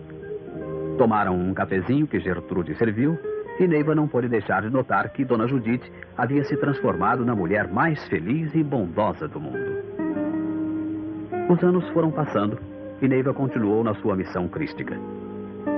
Tomaram 0.98 1.34
um 1.34 1.54
cafezinho 1.54 2.06
que 2.06 2.20
Gertrude 2.20 2.74
serviu 2.74 3.18
e 3.58 3.66
Neiva 3.66 3.94
não 3.94 4.06
pôde 4.06 4.28
deixar 4.28 4.62
de 4.62 4.70
notar 4.70 5.08
que 5.10 5.24
Dona 5.24 5.46
Judite 5.46 5.90
havia 6.16 6.44
se 6.44 6.56
transformado 6.56 7.24
na 7.24 7.34
mulher 7.34 7.68
mais 7.68 8.06
feliz 8.08 8.54
e 8.54 8.62
bondosa 8.62 9.26
do 9.26 9.40
mundo. 9.40 9.96
Os 11.48 11.62
anos 11.62 11.88
foram 11.90 12.10
passando 12.10 12.58
e 13.00 13.08
Neiva 13.08 13.32
continuou 13.32 13.82
na 13.82 13.94
sua 13.94 14.16
missão 14.16 14.48
crística. 14.48 14.96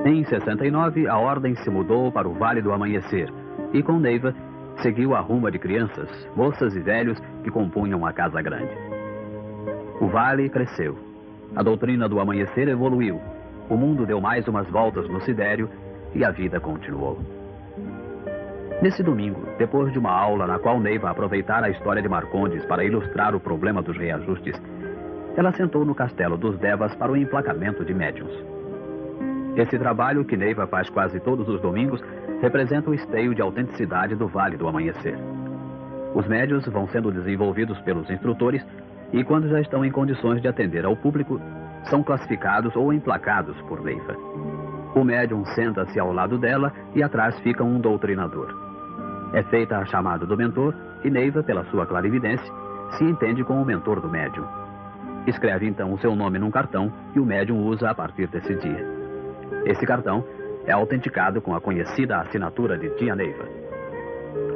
Em 0.04 0.24
69, 0.24 1.08
a 1.08 1.18
ordem 1.18 1.54
se 1.56 1.70
mudou 1.70 2.10
para 2.10 2.28
o 2.28 2.34
Vale 2.34 2.62
do 2.62 2.72
Amanhecer 2.72 3.32
e 3.72 3.82
com 3.82 3.98
Neiva 3.98 4.34
seguiu 4.82 5.14
a 5.14 5.20
ruma 5.20 5.50
de 5.50 5.58
crianças, 5.58 6.08
moças 6.36 6.74
e 6.74 6.80
velhos 6.80 7.18
que 7.42 7.50
compunham 7.50 8.06
a 8.06 8.12
Casa 8.12 8.40
Grande. 8.40 8.87
O 10.00 10.06
vale 10.06 10.48
cresceu. 10.48 10.96
A 11.56 11.62
doutrina 11.62 12.08
do 12.08 12.20
amanhecer 12.20 12.68
evoluiu. 12.68 13.20
O 13.68 13.76
mundo 13.76 14.06
deu 14.06 14.20
mais 14.20 14.46
umas 14.46 14.68
voltas 14.68 15.08
no 15.08 15.20
sidério 15.20 15.68
e 16.14 16.24
a 16.24 16.30
vida 16.30 16.60
continuou. 16.60 17.18
Nesse 18.80 19.02
domingo, 19.02 19.40
depois 19.58 19.92
de 19.92 19.98
uma 19.98 20.12
aula 20.12 20.46
na 20.46 20.58
qual 20.58 20.78
Neiva 20.78 21.10
aproveitara 21.10 21.66
a 21.66 21.70
história 21.70 22.00
de 22.00 22.08
Marcondes 22.08 22.64
para 22.66 22.84
ilustrar 22.84 23.34
o 23.34 23.40
problema 23.40 23.82
dos 23.82 23.96
reajustes, 23.96 24.54
ela 25.36 25.52
sentou 25.52 25.84
no 25.84 25.96
castelo 25.96 26.36
dos 26.36 26.56
Devas 26.58 26.94
para 26.94 27.10
o 27.10 27.16
emplacamento 27.16 27.84
de 27.84 27.92
médiuns. 27.92 28.32
Esse 29.56 29.76
trabalho, 29.76 30.24
que 30.24 30.36
Neiva 30.36 30.68
faz 30.68 30.88
quase 30.88 31.18
todos 31.18 31.48
os 31.48 31.60
domingos, 31.60 32.00
representa 32.40 32.88
o 32.88 32.94
esteio 32.94 33.34
de 33.34 33.42
autenticidade 33.42 34.14
do 34.14 34.28
Vale 34.28 34.56
do 34.56 34.68
Amanhecer. 34.68 35.18
Os 36.14 36.26
médios 36.28 36.64
vão 36.66 36.86
sendo 36.86 37.10
desenvolvidos 37.10 37.80
pelos 37.80 38.08
instrutores 38.08 38.64
e 39.12 39.24
quando 39.24 39.48
já 39.48 39.60
estão 39.60 39.84
em 39.84 39.90
condições 39.90 40.40
de 40.40 40.48
atender 40.48 40.84
ao 40.84 40.96
público, 40.96 41.40
são 41.84 42.02
classificados 42.02 42.74
ou 42.76 42.92
emplacados 42.92 43.56
por 43.62 43.82
Neiva. 43.82 44.14
O 44.94 45.04
médium 45.04 45.44
senta-se 45.46 45.98
ao 45.98 46.12
lado 46.12 46.38
dela 46.38 46.72
e 46.94 47.02
atrás 47.02 47.38
fica 47.40 47.64
um 47.64 47.80
doutrinador. 47.80 48.54
É 49.32 49.42
feita 49.44 49.78
a 49.78 49.84
chamada 49.86 50.26
do 50.26 50.36
mentor 50.36 50.74
e 51.04 51.10
Neiva, 51.10 51.42
pela 51.42 51.64
sua 51.66 51.86
clarividência, 51.86 52.52
se 52.96 53.04
entende 53.04 53.44
com 53.44 53.60
o 53.60 53.64
mentor 53.64 54.00
do 54.00 54.08
médium. 54.08 54.46
Escreve 55.26 55.66
então 55.66 55.92
o 55.92 55.98
seu 55.98 56.16
nome 56.16 56.38
num 56.38 56.50
cartão 56.50 56.92
e 57.14 57.20
o 57.20 57.24
médium 57.24 57.64
usa 57.66 57.90
a 57.90 57.94
partir 57.94 58.26
desse 58.28 58.54
dia. 58.56 58.86
Esse 59.64 59.84
cartão 59.86 60.24
é 60.66 60.72
autenticado 60.72 61.40
com 61.40 61.54
a 61.54 61.60
conhecida 61.60 62.18
assinatura 62.18 62.78
de 62.78 62.88
Tia 62.96 63.14
Neiva. 63.14 63.44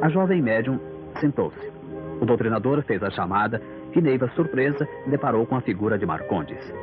A 0.01 0.09
jovem 0.09 0.41
médium 0.41 0.79
sentou-se. 1.19 1.71
O 2.19 2.25
doutrinador 2.25 2.81
fez 2.83 3.01
a 3.03 3.09
chamada 3.11 3.61
e 3.99 4.01
Neiva, 4.01 4.29
surpresa, 4.35 4.87
deparou 5.07 5.45
com 5.45 5.55
a 5.55 5.61
figura 5.61 5.97
de 5.97 6.05
Marcondes. 6.05 6.73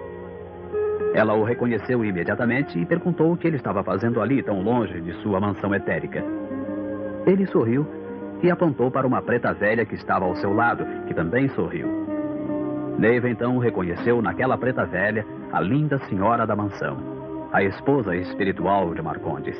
Ela 1.14 1.34
o 1.34 1.42
reconheceu 1.42 2.04
imediatamente 2.04 2.78
e 2.78 2.86
perguntou 2.86 3.32
o 3.32 3.36
que 3.36 3.46
ele 3.46 3.56
estava 3.56 3.82
fazendo 3.82 4.20
ali, 4.20 4.42
tão 4.42 4.62
longe 4.62 5.00
de 5.00 5.12
sua 5.22 5.40
mansão 5.40 5.74
etérica. 5.74 6.22
Ele 7.26 7.46
sorriu 7.46 7.86
e 8.42 8.50
apontou 8.50 8.90
para 8.90 9.06
uma 9.06 9.20
preta 9.20 9.52
velha 9.52 9.84
que 9.84 9.94
estava 9.94 10.24
ao 10.24 10.36
seu 10.36 10.52
lado, 10.52 10.84
que 11.06 11.14
também 11.14 11.48
sorriu. 11.50 11.88
Neiva 12.98 13.28
então 13.28 13.58
reconheceu 13.58 14.22
naquela 14.22 14.56
preta 14.56 14.84
velha 14.84 15.26
a 15.52 15.60
linda 15.60 15.98
senhora 16.06 16.46
da 16.46 16.54
mansão, 16.54 16.98
a 17.52 17.62
esposa 17.62 18.14
espiritual 18.14 18.94
de 18.94 19.02
Marcondes. 19.02 19.56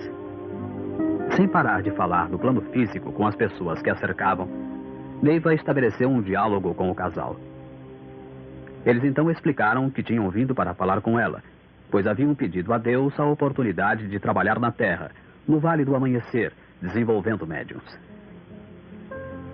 Sem 1.36 1.48
parar 1.48 1.82
de 1.82 1.90
falar 1.92 2.28
no 2.28 2.38
plano 2.38 2.60
físico 2.72 3.12
com 3.12 3.26
as 3.26 3.34
pessoas 3.34 3.80
que 3.82 3.90
a 3.90 3.96
cercavam, 3.96 4.48
Neiva 5.22 5.54
estabeleceu 5.54 6.08
um 6.08 6.22
diálogo 6.22 6.74
com 6.74 6.90
o 6.90 6.94
casal. 6.94 7.36
Eles 8.86 9.04
então 9.04 9.30
explicaram 9.30 9.90
que 9.90 10.02
tinham 10.02 10.30
vindo 10.30 10.54
para 10.54 10.72
falar 10.72 11.02
com 11.02 11.18
ela, 11.18 11.42
pois 11.90 12.06
haviam 12.06 12.34
pedido 12.34 12.72
a 12.72 12.78
Deus 12.78 13.18
a 13.20 13.26
oportunidade 13.26 14.08
de 14.08 14.18
trabalhar 14.18 14.58
na 14.58 14.72
terra, 14.72 15.10
no 15.46 15.60
Vale 15.60 15.84
do 15.84 15.94
Amanhecer, 15.94 16.52
desenvolvendo 16.80 17.46
médiums. 17.46 17.84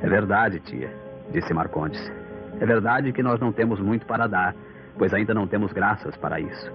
É 0.00 0.08
verdade, 0.08 0.60
tia, 0.60 0.92
disse 1.32 1.52
Marcondes. 1.52 2.00
É 2.60 2.64
verdade 2.64 3.12
que 3.12 3.22
nós 3.22 3.40
não 3.40 3.50
temos 3.52 3.80
muito 3.80 4.06
para 4.06 4.28
dar, 4.28 4.54
pois 4.96 5.12
ainda 5.12 5.34
não 5.34 5.48
temos 5.48 5.72
graças 5.72 6.16
para 6.16 6.38
isso. 6.38 6.70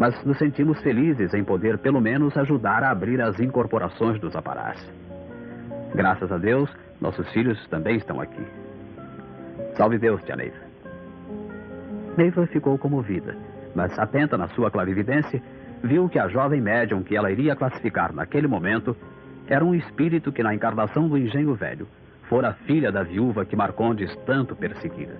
Mas 0.00 0.20
nos 0.24 0.36
sentimos 0.36 0.80
felizes 0.82 1.32
em 1.32 1.44
poder, 1.44 1.78
pelo 1.78 2.00
menos, 2.00 2.36
ajudar 2.36 2.82
a 2.82 2.90
abrir 2.90 3.20
as 3.20 3.38
incorporações 3.38 4.20
dos 4.20 4.34
aparás. 4.34 4.84
Graças 5.96 6.30
a 6.30 6.36
Deus, 6.36 6.70
nossos 7.00 7.26
filhos 7.30 7.58
também 7.68 7.96
estão 7.96 8.20
aqui. 8.20 8.46
Salve 9.78 9.96
Deus, 9.96 10.22
tia 10.24 10.36
Neiva. 10.36 10.58
Neiva 12.18 12.46
ficou 12.48 12.76
comovida, 12.76 13.34
mas 13.74 13.98
atenta 13.98 14.36
na 14.36 14.46
sua 14.48 14.70
clarividência, 14.70 15.42
viu 15.82 16.06
que 16.06 16.18
a 16.18 16.28
jovem 16.28 16.60
médium 16.60 17.02
que 17.02 17.16
ela 17.16 17.30
iria 17.30 17.56
classificar 17.56 18.12
naquele 18.12 18.46
momento 18.46 18.94
era 19.48 19.64
um 19.64 19.74
espírito 19.74 20.30
que, 20.30 20.42
na 20.42 20.54
encarnação 20.54 21.08
do 21.08 21.16
engenho 21.16 21.54
velho, 21.54 21.88
fora 22.28 22.52
filha 22.66 22.92
da 22.92 23.02
viúva 23.02 23.46
que 23.46 23.56
Marcondes 23.56 24.14
tanto 24.26 24.54
perseguira. 24.54 25.16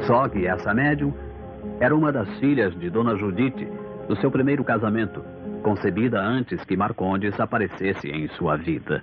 Só 0.00 0.28
que 0.28 0.48
essa 0.48 0.74
médium 0.74 1.14
era 1.78 1.94
uma 1.94 2.10
das 2.10 2.28
filhas 2.40 2.76
de 2.76 2.90
Dona 2.90 3.14
Judite, 3.14 3.68
do 4.08 4.16
seu 4.16 4.32
primeiro 4.32 4.64
casamento, 4.64 5.22
concebida 5.62 6.20
antes 6.20 6.64
que 6.64 6.76
Marcondes 6.76 7.38
aparecesse 7.38 8.08
em 8.08 8.26
sua 8.30 8.56
vida. 8.56 9.00